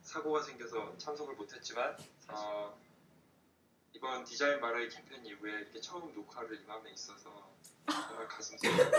[0.03, 1.97] 사고가 생겨서 참석을 못했지만
[2.29, 2.77] 어,
[3.93, 7.51] 이번 디자인 마라이 캠페인 이후에 이렇게 처음 녹화를 임함에 있어서
[7.87, 8.91] 정말 가슴 뛰어요.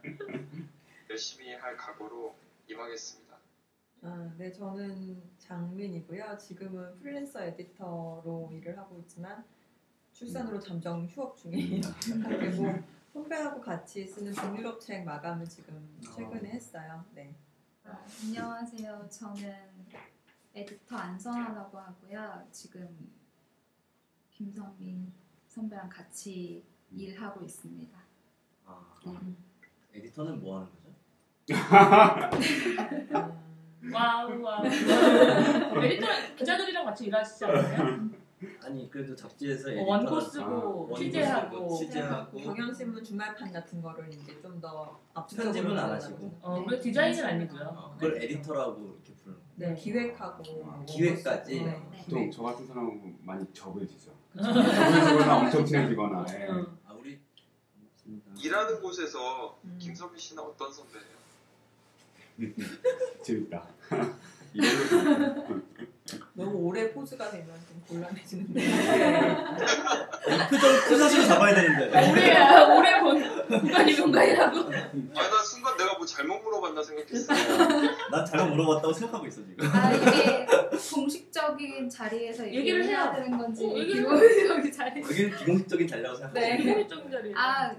[1.10, 2.34] 열심히 할 각오로
[2.68, 3.36] 임하겠습니다.
[4.02, 6.38] 아, 네, 저는 장민이고요.
[6.38, 9.44] 지금은 프리랜서 에디터로 일을 하고 있지만
[10.12, 11.82] 출산으로 잠정 휴업 중이에요.
[12.26, 12.82] 그리고
[13.12, 17.04] 선배하고 같이 쓰는 북유럽 책 마감을 지금 최근에 했어요.
[17.14, 17.34] 네.
[17.84, 19.08] 아, 안녕하세요.
[19.10, 19.54] 저는
[20.54, 22.46] 에디터 안선아라고 하고요.
[22.52, 23.10] 지금
[24.30, 25.12] 김성민
[25.48, 27.98] 선배랑 같이 일하고 있습니다.
[28.66, 29.12] 아, 네.
[29.94, 30.94] 에디터는 뭐 하는 거죠?
[33.82, 34.64] 음, 와우 와우.
[35.84, 38.08] 에디터는 기자들이랑 같이 일하시지 않나요?
[38.62, 44.98] 아니 그래도 잡지에서 어, 원고 쓰고 원고 취재하고 취재하고 경향신문 주말판 같은 거를 이제 좀더
[45.14, 46.38] 편집은 안 하시고.
[46.40, 47.64] 어, 그 디자인은 아니고요.
[47.64, 49.74] 어, 그걸 에디터라고 이렇게 부르는 거예요.
[49.74, 49.74] 네.
[49.74, 51.62] 기획하고 아, 뭐 기획까지?
[51.64, 51.82] 네.
[52.04, 54.10] 보통 저 같은 사람은 많이 접을지죠.
[54.36, 56.26] 접을지거나 엄청 친해지거나.
[56.30, 56.46] 예.
[56.48, 56.66] 응.
[56.86, 57.20] 아 우리.
[58.42, 59.76] 일하는 곳에서 음.
[59.78, 61.20] 김선미 씨는 어떤 선배예요?
[63.22, 63.66] 재밌다.
[66.40, 68.64] 너무 오래 포즈가 되면 좀 곤란해지는데
[70.48, 72.10] 표정 표정으로 잡아야 되는데.
[72.10, 74.58] 올해야 올해 본 공간이 공간이라고.
[74.58, 77.34] 아니 나 순간 내가 뭐 잘못 물어봤나 생각했어.
[78.10, 79.68] 난 잘못 물어봤다고 생각하고 있어 지금.
[79.70, 80.46] 아 이게
[80.94, 83.12] 공식적인 자리에서 얘기를 얘기를 해야.
[83.12, 85.02] 되는 건지 어, 얘기를 비공식적인 자리.
[85.02, 86.58] 여기는 비공식적인 자리라고 생각하고 네.
[86.62, 87.34] 효율적인 자리.
[87.36, 87.74] 아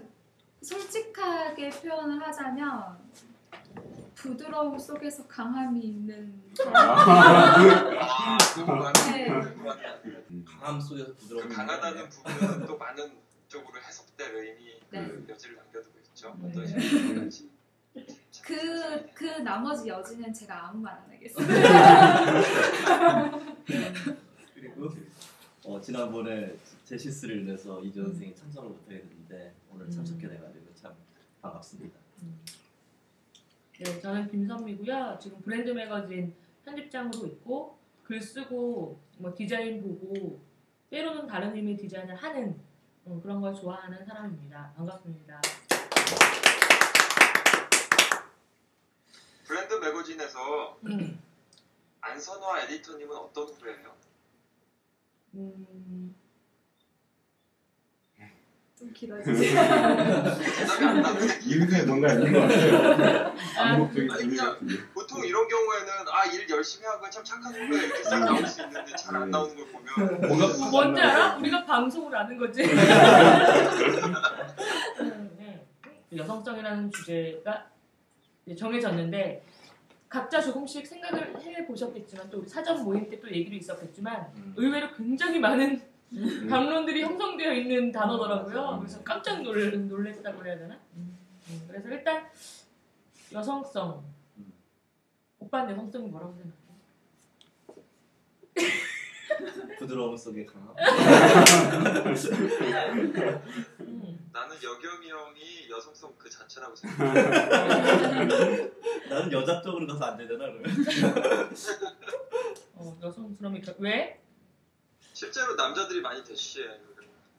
[0.62, 2.84] 솔직하게 표현을 하자면
[4.22, 6.44] 부드러움 속에서 강함이 있는.
[6.74, 8.38] 아,
[9.08, 9.28] 네.
[9.28, 10.44] 맞네.
[10.46, 11.50] 강함 속에서 부드러운.
[11.50, 13.12] 그 강하다는 부분은 또 많은
[13.48, 15.08] 쪽으로 해석될 의미 네.
[15.08, 16.38] 그 여지를 남겨두고 있죠.
[16.40, 16.50] 네.
[16.50, 17.50] 어떤 식으로든지.
[18.44, 21.54] 그, 그 나머지 여지는 제가 아무 말 안 하겠습니다.
[24.54, 24.90] 그리고
[25.66, 26.56] 어, 지난번에
[26.86, 30.94] 제 실수를 인해서 이준 선생이 참석을 못하게 됐는데 오늘 참석해 돼가지고 참
[31.42, 32.00] 반갑습니다.
[33.84, 35.18] 네, 저는 김선미고요.
[35.20, 40.40] 지금 브랜드 매거진 편집장으로 있고 글 쓰고 뭐 디자인 보고
[40.92, 42.62] 때로는 다른 의미의 디자인을 하는
[43.08, 44.74] 음, 그런 걸 좋아하는 사람입니다.
[44.78, 45.42] 반갑습니다.
[49.48, 51.20] 브랜드 매거진에서 음,
[52.02, 53.96] 안선화 에디터님은 어떤 후배예요?
[55.34, 56.16] 음,
[58.82, 59.62] 좀 길어지세요.
[59.62, 63.32] 대답이 안 나는데 이웃에 뭔가 있는 것 같아요.
[64.18, 64.74] 의미 그냥 같은데.
[64.96, 68.96] 보통 이런 경우에는 아 일 열심히 하고 참 착한 후배 이렇게 싹 나올 수 있는데
[68.96, 71.36] 잘 안 나오는 걸 보면 뭔가 뭐 뭔지 알아?
[71.38, 72.64] 우리가 방송을 아는 거지.
[75.02, 75.64] 음, 네.
[76.16, 77.68] 여성성이라는 주제가
[78.58, 79.44] 정해졌는데
[80.10, 84.54] 각자 조금씩 생각을 해 보셨겠지만 또 우리 사전 모임 때 또 얘기도 있었겠지만 음.
[84.58, 85.80] 의외로 굉장히 많은
[86.50, 88.72] 담론들이 형성되어 있는 단어더라고요.
[88.76, 88.80] 음.
[88.80, 90.78] 그래서 깜짝 놀, 놀랬다고 해야 되나?
[90.98, 91.18] 음,
[91.68, 92.28] 그래서 일단
[93.32, 94.04] 여성성.
[94.38, 94.54] 음.
[95.40, 96.62] 오빠는 여성성이 뭐라고 생각해?
[99.80, 100.76] 부드러움 속에 강함.
[103.80, 104.30] 음.
[104.34, 107.22] 나는 여겸이 형이 여성성 그 자체라고 생각해.
[109.10, 110.66] 나는 여자 쪽으로 가서 안 되잖아 그러면.
[112.76, 114.21] 어, 여성스러움이 겨- 왜?
[115.22, 116.66] 실제로 남자들이 많이 대쉬해.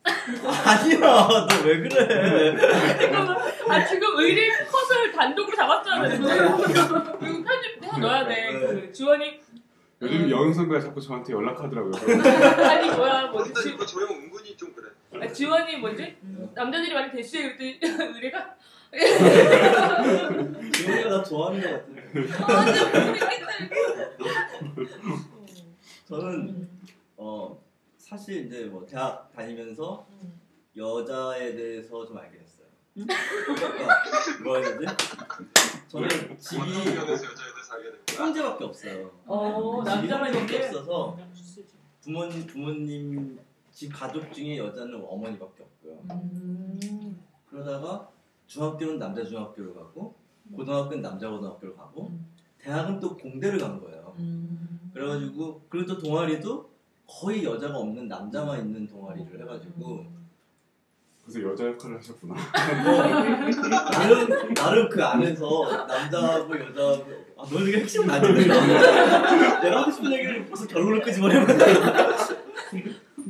[0.04, 2.56] 아니야 너 왜 그래?
[2.96, 3.36] 잠깐만.
[3.68, 6.28] 아 지금 의리 컷을 단독으로 잡았잖아 지금.
[6.28, 8.52] 이거 편집해서 넣어야 돼.
[8.52, 9.40] 그 지원이
[10.00, 11.92] 요즘 여영 선배가 자꾸 저한테 연락하더라고요.
[12.64, 13.52] 아니 뭐야 뭐지?
[13.52, 14.88] 지, 이거 저형 은근히 좀 그래.
[15.20, 16.18] 아, 지원이 뭐지?
[16.54, 17.80] 남자들이 많이 대시해 그랬더니
[18.14, 18.54] 의리가
[20.72, 21.86] 지원이가 나 좋아하는 것 같아.
[26.08, 26.80] 저는 음,
[27.16, 27.61] 어
[28.12, 30.38] 사실 이제 뭐 대학 다니면서 음.
[30.76, 32.66] 여자에 대해서 좀 알게 됐어요.
[32.94, 34.94] 그러니까 뭐라 해야 되지?
[35.88, 36.60] 저는 집이?
[38.14, 39.10] 형제밖에 없어요.
[39.24, 41.18] 어 집이 남자만 형제밖에 이렇게 없어서
[42.02, 43.40] 부모님 부모님
[43.70, 46.04] 집 가족 중에 여자는 어머니밖에 없고요.
[46.10, 47.18] 음.
[47.48, 48.10] 그러다가
[48.46, 50.14] 중학교는 남자 중학교를 가고
[50.54, 52.26] 고등학교는 남자 고등학교를 가고 음.
[52.58, 54.14] 대학은 또 공대를 간 거예요.
[54.92, 56.71] 그래가지고 그리고 또 동아리도
[57.20, 60.04] 거의 여자가 없는 남자만 있는 동아리를 해가지고.
[61.24, 62.34] 그래서 여자 역할을 하셨구나.
[62.82, 63.02] 뭐
[63.92, 67.04] 나름 나름 그 안에서 남자하고 여자하고
[67.38, 68.46] 아 너는 이게 핵심은 아니네.
[68.48, 71.46] 내가 하고 싶은 얘기를 벌써 결론을 끄집어내면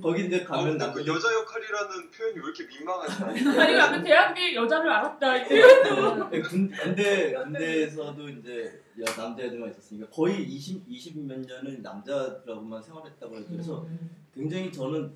[0.03, 3.23] 거기 이제 아, 가면 근데 남자 그 여자 역할이라는 표현이 왜 이렇게 민망하지?
[3.61, 5.33] 아니 아까 대학에 여자를 알았다.
[6.31, 12.83] 네, 군, 군대 군대에서도 이제 여- 남자 애들만 있었으니까 거의 20 20 몇 년을 남자라고만
[12.83, 13.87] 생활했다고 해서 그래서
[14.35, 15.13] 굉장히 저는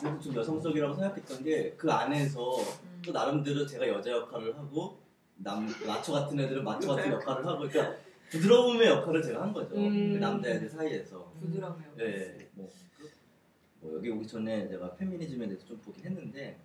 [0.00, 2.40] 좀, 좀 여성적이라고 생각했던 게 그 안에서
[3.04, 5.00] 또 나름대로 제가 여자 역할을 하고
[5.36, 7.96] 남 마초 같은 애들은 마초 같은 역할을 하고 그러니까
[8.30, 9.74] 부드러움의 역할을 제가 한 거죠.
[9.76, 10.12] 음.
[10.14, 11.32] 그 남자애들 사이에서.
[11.40, 11.82] 부드러워요.
[11.96, 12.70] 네, 뭐,
[13.82, 16.58] 뭐 여기 오기 전에 제가 페미니즘에 대해서 좀 보긴 했는데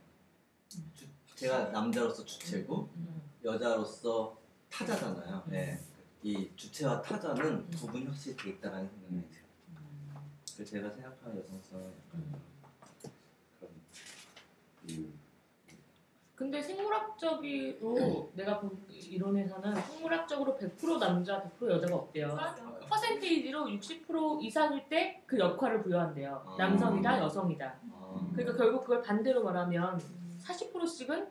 [0.70, 2.90] 주- 제가 남자로서 주체고
[3.44, 4.40] 여자로서
[4.70, 5.44] 타자잖아요.
[5.48, 5.80] 네.
[6.24, 9.48] 이 주체와 타자는 구분이 확실히 돼 있다는 생각이 들어요.
[10.56, 12.42] 그래서 제가 생각하는 여성성은 약간
[13.60, 13.72] 그런
[14.90, 15.20] 음.
[16.38, 22.38] 근데 생물학적으로 내가 본 이론에서는 생물학적으로 100% 남자 100% 여자가 없대요.
[22.88, 26.44] 퍼센테이지로 60% 이상일 때 그 역할을 부여한대요.
[26.46, 26.56] 아.
[26.60, 27.80] 남성이다 여성이다.
[27.92, 30.00] 아, 그러니까 결국 그걸 반대로 말하면
[30.38, 31.28] 40%씩은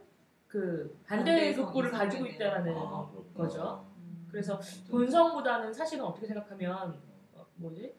[0.49, 2.35] 그 반대의 이상 가지고 되네.
[2.35, 3.09] 있다라는 아.
[3.37, 3.87] 거죠.
[4.29, 4.59] 그래서
[4.91, 7.01] 본성보다는 사실은 어떻게 생각하면
[7.33, 7.95] 어, 뭐지?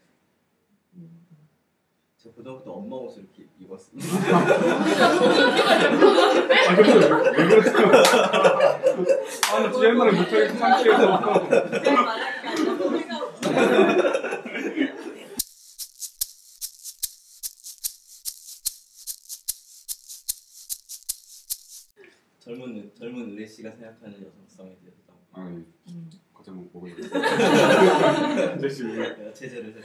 [0.93, 1.26] 제
[2.23, 4.09] 가 고등학교 때 엄마 옷을 이렇게 입었습니다.
[4.17, 4.45] 아,
[6.75, 6.99] 근데 왜,
[7.37, 7.87] 왜 그랬어요?
[9.53, 11.03] 아, 나 진짜 옛날에 못하겠어, 창피해서.
[22.39, 25.65] 젊은 젊은 의뢰 씨가 생각하는 여성성에 대해서 좀 아, 예.
[25.91, 26.09] 음.
[26.47, 26.87] 과장 보고.
[26.87, 27.01] 이제
[28.69, 29.75] 지금 내가 제재를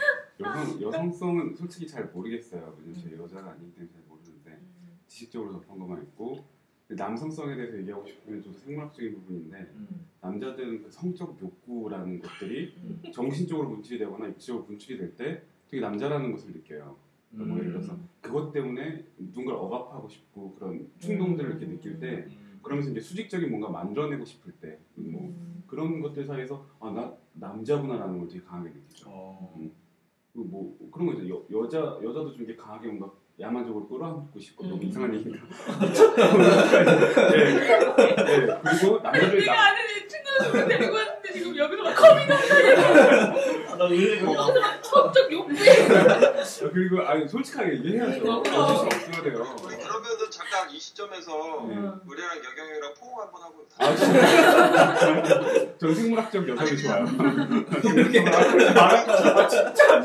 [0.40, 2.76] 여성, 여성성은 솔직히 잘 모르겠어요.
[2.78, 4.58] 왜냐면 제 여자가 아니기 때문에 잘 모르는데
[5.08, 6.44] 지식적으로 접한 것만 있고
[6.88, 10.06] 남성성에 대해서 얘기하고 싶으면 좀 생물학적인 부분인데 음.
[10.20, 12.74] 남자들은 그 성적 욕구라는 것들이
[13.12, 16.96] 정신적으로 분출이 되거나 육체적으로 분출이 될 때 되게 남자라는 것을 느껴요.
[17.30, 22.60] 뭐 예를 들어서 그것 때문에 누군가를 억압하고 싶고 그런 충동들을 이렇게 느낄 때 음.
[22.62, 25.34] 그러면서 이제 수직적인 뭔가 만들어내고 싶을 때 뭐
[25.73, 29.07] 그런 것들 사이에서 아 나 남자구나라는 걸 되게 강하게 느끼죠.
[29.09, 29.59] 어.
[30.35, 31.12] 그리고 뭐 그런 거.
[31.31, 33.11] 여, 여자 여자도 좀 이렇게 강하게 뭔가
[33.41, 34.83] 야만적으로 끌어안고 싶고 너무 음.
[34.83, 35.39] 이상한 얘기인가.
[37.33, 37.55] 네.
[37.55, 38.61] 네.
[38.62, 42.31] 그리고 남자들 내가 나, 아는 애 친구를 데리고 왔는데 지금 여기서 막 커밍
[43.73, 44.37] 아, 나 의뢰 뭐
[44.83, 48.31] 성적 욕구 아, 그리고 아니 솔직하게 얘기해야죠.
[48.31, 49.33] 어, 어쩔 수 없어야 돼요.
[49.57, 50.05] 그러면
[50.53, 51.74] 은 잠깐 이 시점에서 네.
[52.07, 55.78] 우리랑 여경이랑 포옹 한번 하고 아 진짜.
[55.78, 57.05] 전 생물학적 여성이 좋아요.
[58.74, 60.00] 말아 진짜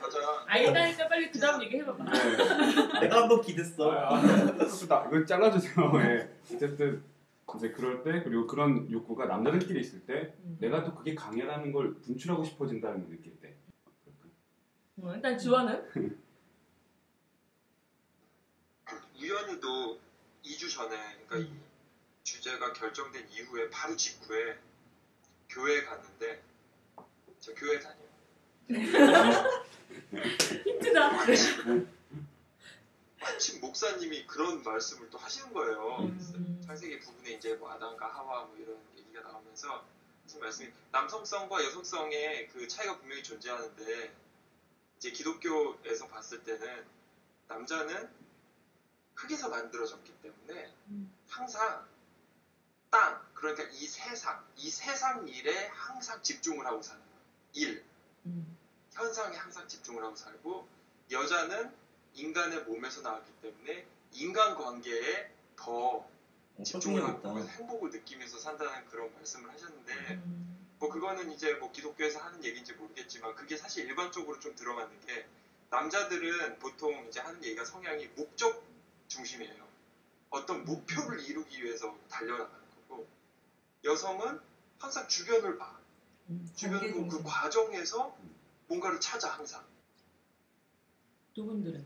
[0.00, 0.44] 가자.
[0.46, 2.04] 알다니까 빨리 그 다음 얘기해봐봐.
[2.04, 3.00] 네.
[3.00, 3.90] 내가 한번 기댔어.
[3.90, 5.92] 아, 나 이거 잘라주세요.
[5.96, 6.30] 예.
[6.54, 7.02] 어쨌든
[7.56, 10.58] 이제 그럴 때 그리고 그런 욕구가 남자들끼리 있을 때 음.
[10.60, 13.56] 내가 또 그게 강해라는 걸 분출하고 싶어진다는 걸 느낄 때.
[15.02, 16.16] 어, 일단 지원은
[19.26, 20.00] 유연이도
[20.44, 20.96] 2주 전에
[21.26, 21.52] 그러니까 이
[22.22, 24.56] 주제가 결정된 이후에 바로 직후에
[25.48, 26.44] 교회에 갔는데
[27.40, 28.06] 저 교회 다녀요.
[30.64, 31.10] 힌트다.
[33.18, 35.98] 마침 목사님이 그런 말씀을 또 하시는 거예요.
[36.02, 36.62] 음.
[36.64, 39.84] 창세기 부분에 이제 뭐 아담과 하와 뭐 이런 얘기가 나오면서
[40.22, 44.14] 무슨 말씀이 남성성과 여성성의 그 차이가 분명히 존재하는데
[44.98, 46.84] 이제 기독교에서 봤을 때는
[47.48, 48.15] 남자는
[49.16, 51.12] 흙에서 만들어졌기 때문에 음.
[51.28, 51.86] 항상
[52.90, 57.20] 땅 그러니까 이 세상 이 세상 일에 항상 집중을 하고 사는 거예요.
[57.54, 57.84] 일
[58.26, 58.56] 음.
[58.92, 60.68] 현상에 항상 집중을 하고 살고
[61.10, 61.74] 여자는
[62.14, 66.08] 인간의 몸에서 나왔기 때문에 인간 관계에 더
[66.64, 69.92] 집중을 하고 행복을 느끼면서 산다는 그런 말씀을 하셨는데
[70.24, 70.68] 음.
[70.78, 75.26] 뭐 그거는 이제 뭐 기독교에서 하는 얘기인지 모르겠지만 그게 사실 일반적으로 좀 들어맞는 게
[75.70, 78.62] 남자들은 보통 이제 하는 얘기가 성향이 목적
[79.08, 79.66] 중심이에요.
[80.30, 83.06] 어떤 목표를 이루기 위해서 달려나가는 거고
[83.84, 84.40] 여성은
[84.78, 85.78] 항상 주변을 봐.
[86.28, 86.48] 음.
[86.54, 87.22] 주변 그, 그.
[87.22, 88.16] 과정에서
[88.68, 89.62] 뭔가를 찾아 항상.
[91.34, 91.84] 두 분들은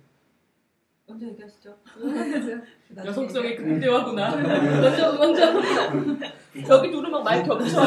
[1.06, 1.76] 먼저 얘기하시죠.
[2.90, 3.56] 얘기할까요?
[3.56, 4.36] 극대화구나.
[4.36, 5.52] 먼저 먼저
[6.68, 7.80] 여기 둘은 막말 겹쳐.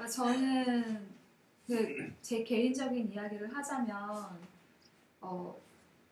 [0.00, 1.08] 아, 저는
[1.66, 4.38] 그 제 개인적인 이야기를 하자면
[5.20, 5.60] 어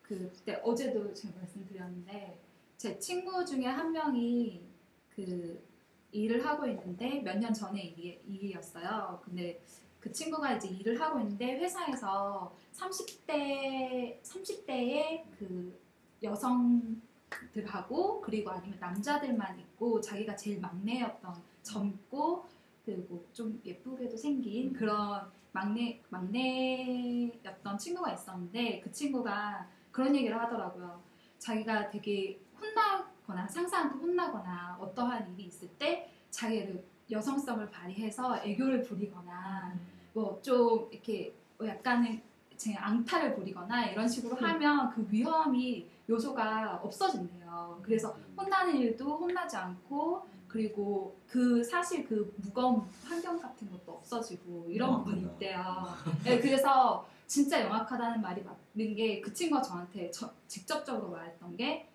[0.03, 2.39] 그때 어제도 제가 말씀드렸는데
[2.77, 4.61] 제 친구 중에 한 명이
[5.09, 5.63] 그
[6.11, 9.19] 일을 하고 있는데 몇 년 전에 일이, 일이었어요.
[9.23, 9.59] 근데
[9.99, 15.79] 그 친구가 이제 일을 하고 있는데 회사에서 30대 30대의 그
[16.21, 21.33] 여성들하고 그리고 아니면 남자들만 있고 자기가 제일 막내였던
[21.63, 22.45] 젊고
[22.85, 30.99] 그리고 좀 예쁘게도 생긴 그런 막내 막내였던 친구가 있었는데 그 친구가 그런 얘기를 하더라고요.
[31.39, 39.73] 자기가 되게 혼나거나 상사한테 혼나거나 어떠한 일이 있을 때 자기를 여성성을 발휘해서 애교를 부리거나
[40.13, 42.21] 뭐 좀 이렇게 뭐 약간의
[42.57, 47.79] 제 앙탈을 부리거나 이런 식으로 하면 그 위험이 요소가 없어진대요.
[47.83, 55.03] 그래서 혼나는 일도 혼나지 않고 그리고 그 사실 그 무거운 환경 같은 것도 없어지고 이런
[55.03, 55.87] 부분이 있대요.
[56.23, 61.89] 네, 그래서 진짜 영악하다는 말이 맞는 게 그 친구가 저한테 저- 직접적으로 말했던 게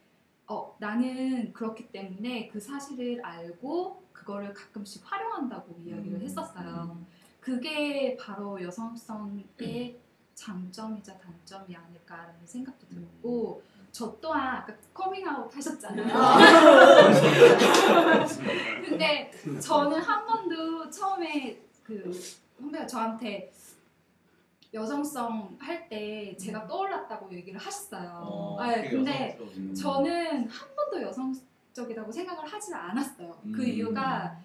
[0.48, 6.98] 어, 나는 그렇기 때문에 그 사실을 알고 그거를 가끔씩 활용한다고 이야기를 했었어요.
[7.40, 9.96] 그게 바로 여성성의
[10.34, 13.62] 장점이자 단점이 아닐까라는 생각도 들었고
[13.92, 16.08] 저 또한 아까 커밍아웃 하셨잖아요.
[18.84, 19.30] 근데
[19.60, 22.12] 저는 한 번도 처음에 그
[22.58, 23.52] 선배가 저한테
[24.74, 28.10] 여성성 할 때 제가 떠올랐다고 얘기를 하셨어요.
[28.22, 29.74] 어, 네, 근데 여성스러운.
[29.74, 33.38] 저는 한 번도 여성적이라고 생각을 하지 않았어요.
[33.44, 33.66] 그 음.
[33.66, 34.38] 이유가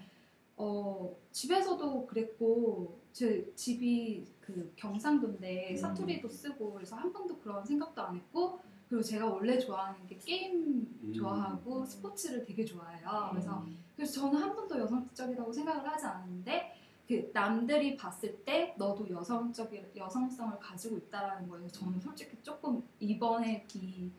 [0.55, 5.75] 어, 집에서도 그랬고 제 집이 그 경상도인데 음.
[5.77, 10.87] 사투리도 쓰고 그래서 한 번도 그런 생각도 안 했고 그리고 제가 원래 좋아하는 게 게임
[11.01, 11.13] 음.
[11.13, 13.27] 좋아하고 스포츠를 되게 좋아해요.
[13.31, 13.77] 그래서 음.
[13.95, 16.75] 그래서 저는 한 번도 여성적이라고 생각을 하지 않았는데
[17.13, 24.09] 그 남들이 봤을 때 너도 여성적인 여성성을 가지고 있다라는 거에서 저는 솔직히 조금 이번에 이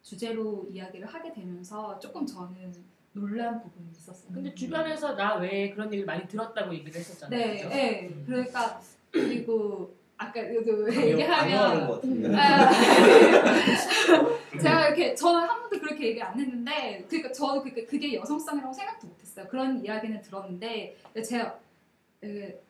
[0.00, 2.72] 주제로 이야기를 하게 되면서 조금 저는
[3.12, 4.32] 놀란 부분이 있었어요.
[4.32, 7.38] 근데 주변에서 나 외에 그런 얘기를 많이 들었다고 얘기를 했었잖아요.
[7.38, 7.68] 네, 그죠?
[7.68, 8.08] 네.
[8.08, 8.24] 음.
[8.26, 8.80] 그러니까
[9.10, 12.00] 그리고 아까 그 얘기하면.
[12.34, 12.70] 아,
[14.60, 19.46] 제가 이렇게 저는 한 번도 그렇게 얘기 안 했는데 그러니까 저는 그게, 여성성이라고 생각도 못했어요.
[19.48, 21.69] 그런 이야기는 들었는데 제가 에,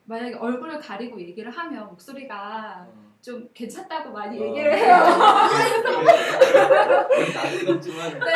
[0.05, 2.87] 만약에 얼굴을 가리고 얘기를 하면 목소리가
[3.21, 4.43] 좀 괜찮다고 많이 어.
[4.45, 4.95] 얘기를 해요.
[7.33, 8.27] 나는 없지만 네.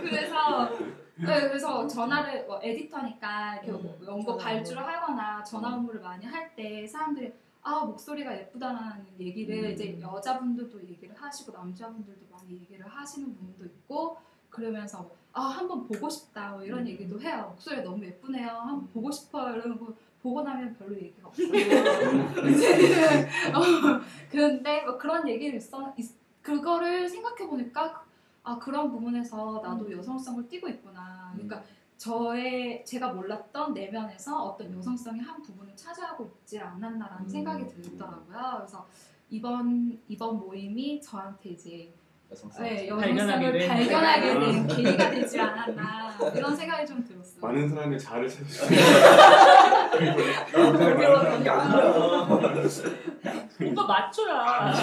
[0.00, 0.70] 그래서
[1.16, 6.86] 네, 그래서 전화를 뭐 에디터니까 이렇게 뭐 연고 발주를 하거나 전화 업무를 많이 할 때
[6.86, 7.32] 사람들이
[7.62, 9.70] 아 목소리가 예쁘다는 얘기를 음.
[9.70, 14.16] 이제 여자분들도 얘기를 하시고 남자분들도 많이 얘기를 하시는 부분도 있고
[14.50, 16.52] 그러면서 아 한번 보고 싶다.
[16.52, 17.46] 뭐 이런 얘기도 해요.
[17.50, 18.48] 목소리가 너무 예쁘네요.
[18.48, 19.56] 한번 보고 싶어요.
[19.56, 21.48] 이러고 보고 나면 별로 얘기가 없어요.
[21.48, 28.04] 이제는 어, 근데 뭐 그런 얘기를 있어 있- 그거를 생각해 보니까
[28.44, 31.30] 아 그런 부분에서 나도 여성성을 띠고 있구나.
[31.34, 31.62] 그러니까
[31.96, 38.54] 저의 제가 몰랐던 내면에서 어떤 여성성의 한 부분을 차지하고 있지 않았나라는 생각이 들더라고요.
[38.58, 38.86] 그래서
[39.30, 41.92] 이번 이번 모임이 저한테 이제
[42.32, 42.64] 여성성.
[42.64, 43.68] 네, 발견하게 여성성을.
[43.68, 47.40] 발견하게 된 계기가 되지 않았나 이런 생각이 좀 들었어요.
[47.40, 48.66] 많은 사람의 자아를 찾으시고.
[53.70, 54.74] 오빠 맞춰라.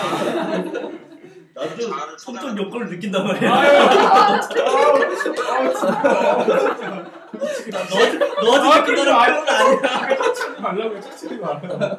[1.53, 4.39] 나도 성적 욕구를 느낀단 말이야.
[8.41, 10.17] 너 너한테 느낀다는 말은 아니야.
[10.17, 11.97] 찾지 말라고 찾지 말아요.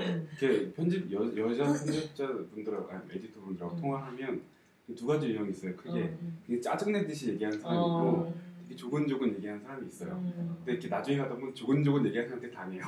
[0.00, 3.80] 이렇게 편집 여, 여자 편집자 분들하고 아니 에디터 분들하고 음.
[3.80, 4.42] 통화하면
[4.94, 5.74] 두 가지 유형이 있어요.
[5.76, 6.38] 크게 음.
[6.46, 8.34] 그게 짜증내듯이 얘기하는 사람이 있고 어.
[8.62, 10.12] 되게 조곤조곤 얘기하는 사람이 있어요.
[10.12, 10.56] 음.
[10.58, 12.84] 근데 이렇게 나중에 가다 보면 조곤조곤 얘기하는 사람한테 당해요.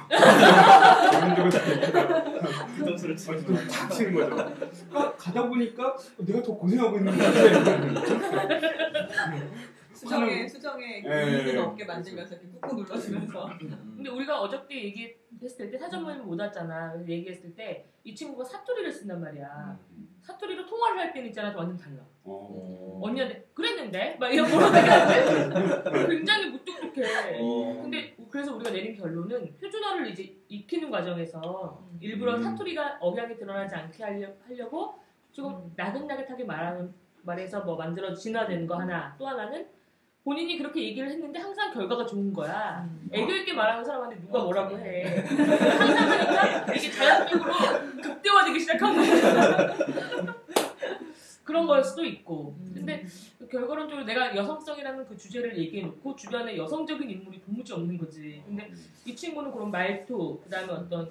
[1.13, 1.51] 조곤조곤
[2.77, 3.17] 부담스러워.
[3.17, 4.37] 얘기하다 탁 치는 거죠.
[4.37, 7.99] 그러니까 가다 보니까 내가 더 고생하고 있는 것 같아.
[9.95, 11.39] 수정에 수정에 예.
[11.39, 13.51] 이익을 얻게 만들면서 이렇게 꾹꾹 눌러주면서
[13.97, 16.93] 근데 우리가 어저께 얘기 했을 때 사전 모임 못 왔잖아.
[16.93, 19.79] 그래서 얘기했을 때 이 친구가 사투리를 쓴단 말이야.
[20.23, 22.03] 사투리로 통화를 할 때는 있잖아 완전 달라.
[22.25, 22.99] 어.
[23.03, 27.39] 언니한테 그랬는데 막 이런 거 하는데 굉장히 무뚝뚝해.
[27.39, 27.83] 어.
[27.83, 32.43] 근데 그래서 우리가 내린 결론은 표준어를 이제 익히는 과정에서 일부러 음.
[32.43, 34.99] 사투리가 억양이 드러나지 않게 하려, 하려고
[35.31, 39.69] 조금 나긋나긋하게 말하는 말해서 뭐 만들어 진화된 거 하나 또 하나는
[40.29, 42.87] 본인이 그렇게 얘기를 했는데 항상 결과가 좋은 거야.
[43.11, 45.25] 애교 있게 말하는 사람한테 누가 뭐라고 해.
[45.27, 47.51] 항상 하니까 이게 자연적으로
[48.03, 49.75] 극대화되기 시작한 거야.
[51.45, 52.55] 그런 걸 수도 있고.
[52.75, 53.07] 근데
[53.51, 58.43] 결과론적으로 내가 여성성이라는 그 주제를 얘기해놓고 주변에 여성적인 인물이 도무지 없는 거지.
[58.45, 58.71] 근데
[59.07, 61.07] 이 친구는 그런 말투, 그 다음에 어떤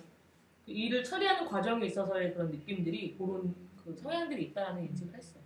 [0.63, 5.43] 그 일을 처리하는 과정에 있어서의 그런 느낌들이 그런 그 성향들이 있다라는 인식을 했어 요.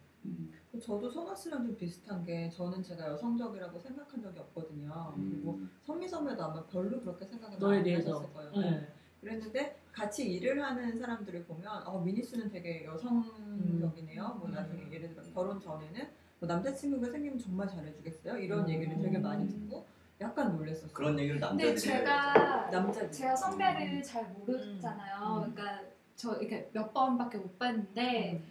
[0.79, 5.13] 저도 선아 씨랑 좀 비슷한 게 저는 제가 여성적이라고 생각한 적이 없거든요.
[5.15, 7.95] 그리고 선미 선배도 아마 별로 그렇게 생각을 너에 안.
[7.99, 8.51] 하셨을 거예요.
[8.55, 8.61] 응.
[8.61, 8.87] 네.
[9.19, 14.23] 그랬는데 같이 일을 하는 사람들을 보면 어, 미니 씨는 되게 여성적이네요.
[14.39, 14.51] 뭐 음.
[14.53, 16.07] 나중에 예를 들어 결혼 전에는
[16.39, 18.37] 뭐 남자친구가 생기면 정말 잘해주겠어요.
[18.37, 18.69] 이런 음.
[18.69, 19.85] 얘기를 되게 많이 듣고
[20.21, 20.91] 약간 놀랬었어요.
[20.93, 23.11] 그런 얘기를 근데 남자들이 제가 남자들.
[23.11, 25.43] 제가 선배를 잘 모르잖아요.
[25.45, 25.53] 음.
[25.53, 25.81] 그러니까
[26.15, 28.37] 저 이렇게 몇 번밖에 못 봤는데 음.
[28.47, 28.50] 몇-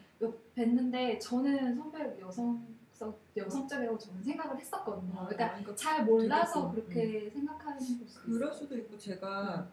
[0.54, 2.66] 뵀는데 저는 선배를 여성
[3.34, 5.12] 여성적이라고 저는 생각을 했었거든요.
[5.12, 8.20] 그러니까 그러니까 잘 몰라서 되게 그렇게 생각하는 걸 수도.
[8.26, 9.70] 그럴 수도 있고 제가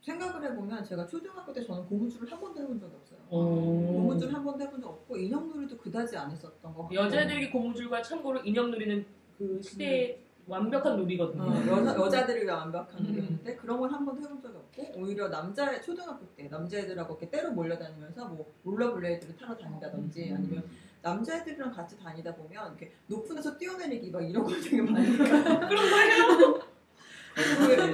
[0.00, 3.18] 생각을 해보면 제가 초등학교 때 저는 고무줄을 한 번도 해본 적이 없어요.
[3.28, 8.40] 고무줄 한 번도 해본 적 없고 인형놀이도 그다지 안 했었던 것 같고 여자들에게 고무줄과 참고로
[8.44, 9.04] 인형놀이는
[9.36, 11.42] 그 시대의 완벽한 놀이거든요.
[11.42, 13.04] 어, 여자, 여자들을 위한 완벽한 음.
[13.06, 17.52] 놀이였는데 그런 걸 한 번도 해본 적이 없고 오히려 남자 초등학교 때 남자애들하고 이렇게 떼로
[17.52, 19.58] 몰려다니면서 뭐 롤러블레이드를 타러 음.
[19.58, 20.64] 다닌다든지 아니면
[21.02, 25.96] 남자애들이랑 같이 다니다 보면 이렇게 높은 데서 뛰어내리기 막 이런 걸 되게 많이 그런 거
[25.98, 26.60] 해요.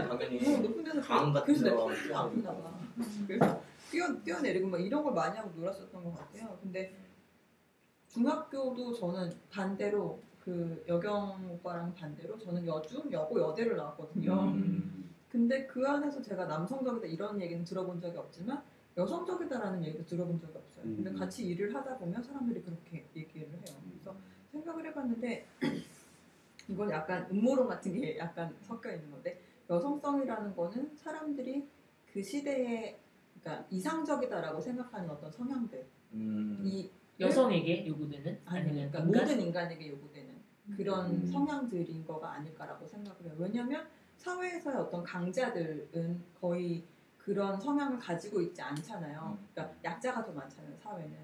[0.09, 2.71] 당연히 어, 높은 데서 강 같은 봐.
[3.27, 6.59] 그래서 뛰어 뛰어내리고 막 이런 걸 많이 하고 놀았었던 것 같아요.
[6.63, 6.97] 근데
[8.09, 14.43] 중학교도 저는 반대로 그 여경 오빠랑 반대로 저는 여중, 여고, 여대를 나왔거든요.
[14.43, 15.11] 음.
[15.31, 18.63] 근데 그 안에서 제가 남성적이다 이런 얘기는 들어본 적이 없지만
[18.97, 20.85] 여성적이다라는 얘기도 들어본 적이 없어요.
[20.85, 21.17] 근데 음.
[21.17, 23.77] 같이 일을 하다 보면 사람들이 그렇게 얘기를 해요.
[23.91, 24.15] 그래서
[24.53, 25.47] 생각을 해봤는데
[26.69, 31.67] 이건 약간 음모론 같은 게 약간 섞여 있는 건데 여성성이라는 거는 사람들이
[32.13, 32.99] 그 시대에
[33.41, 36.63] 그러니까 이상적이다라고 생각하는 어떤 성향들 음.
[36.65, 39.07] 이 여성에게 요구되는 아니 아니면 그러니까 인간?
[39.07, 40.34] 모든 인간에게 요구되는
[40.77, 41.27] 그런 음.
[41.27, 43.35] 성향들인 거가 아닐까라고 생각을 해요.
[43.39, 43.87] 왜냐하면
[44.17, 46.85] 사회에서의 어떤 강자들은 거의
[47.19, 49.37] 그런 성향을 가지고 있지 않잖아요.
[49.53, 50.75] 그러니까 약자가 더 많잖아요.
[50.83, 51.17] 사회는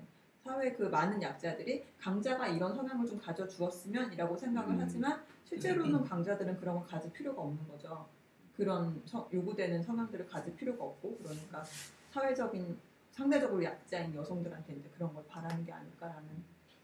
[0.42, 4.78] 사회 그 많은 약자들이 강자가 이런 성향을 좀 가져 주었으면이라고 생각을 음.
[4.80, 8.08] 하지만 실제로는 강자들은 그런 걸 가질 필요가 없는 거죠.
[8.56, 11.62] 그런 서- 요구되는 성향들을 가질 필요가 없고 그러니까
[12.10, 12.78] 사회적인
[13.10, 16.28] 상대적으로 약자인 여성들한테 이제 그런 걸 바라는 게 아닐까라는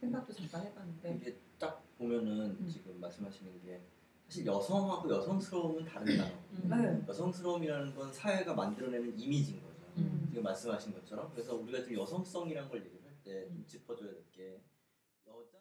[0.00, 1.36] 생각도 잠깐 해봤는데
[1.98, 2.68] 보면은 음.
[2.68, 3.82] 지금 말씀하시는 게
[4.26, 6.82] 사실 여성하고 여성스러움은 다른 단어.
[6.82, 7.04] 네.
[7.08, 9.76] 여성스러움이라는 건 사회가 만들어내는 이미지인 거죠.
[9.98, 10.26] 음.
[10.28, 14.60] 지금 말씀하신 것처럼 그래서 우리가 지금 여성성이라는 걸 얘기를 할때 좀 짚어줘야 될 게
[15.26, 15.58] 여자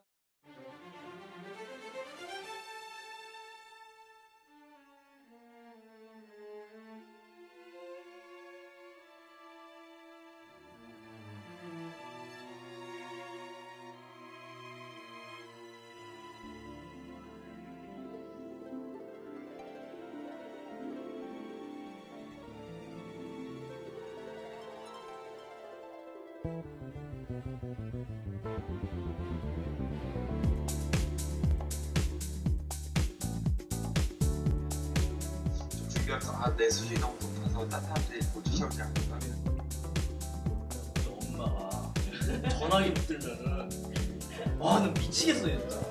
[36.45, 39.19] 아 내 수준이 너무 높아서 딴 사람들이 못 쫓아오지 않을까
[41.09, 41.93] 엄마가
[42.51, 43.69] 전화기 붙들면은
[44.59, 45.81] 와나 미치겠어 진짜.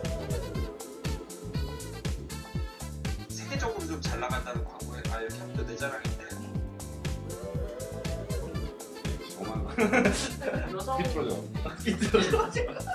[3.29, 6.25] 세계적으로 좀 잘 나간다는 광고에 아 이렇게 하면 또내 자랑인데
[9.35, 9.75] 정말
[10.73, 10.99] 여성
[11.83, 12.43] 삐뚤어져.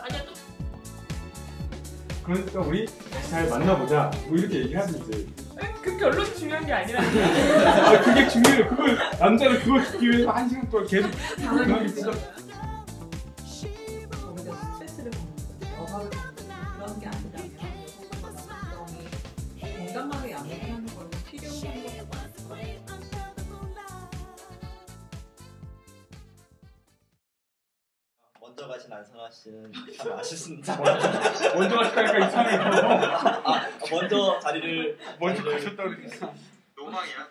[0.03, 0.34] 아니야 또
[2.24, 2.88] 그러니까 우리
[3.30, 4.12] 잘 만나보자.
[4.28, 5.28] 뭐 이렇게 얘기하지 이제.
[5.82, 8.67] 그 결론이 중요한 게 아니라 아 그게 중요해요.
[8.69, 12.11] 그걸 남자는 그걸 듣기 위해서 한 시간 동안 계속 진짜
[14.73, 16.73] 스트레스를 받는 받는.
[16.75, 19.09] 그런 게 아니라면 여성과 남성이
[19.88, 22.80] 공감하게 양육하는 건 필요한 것 같아요.
[28.41, 30.75] 먼저 가신 안상아 씨는 참 아쉽습니다.
[31.55, 33.28] 먼저 하니까 이상해요.
[33.89, 36.33] 아, 먼저 자리를 먼저 자리를- 가셨다 그러니까.
[36.75, 37.27] 노망이야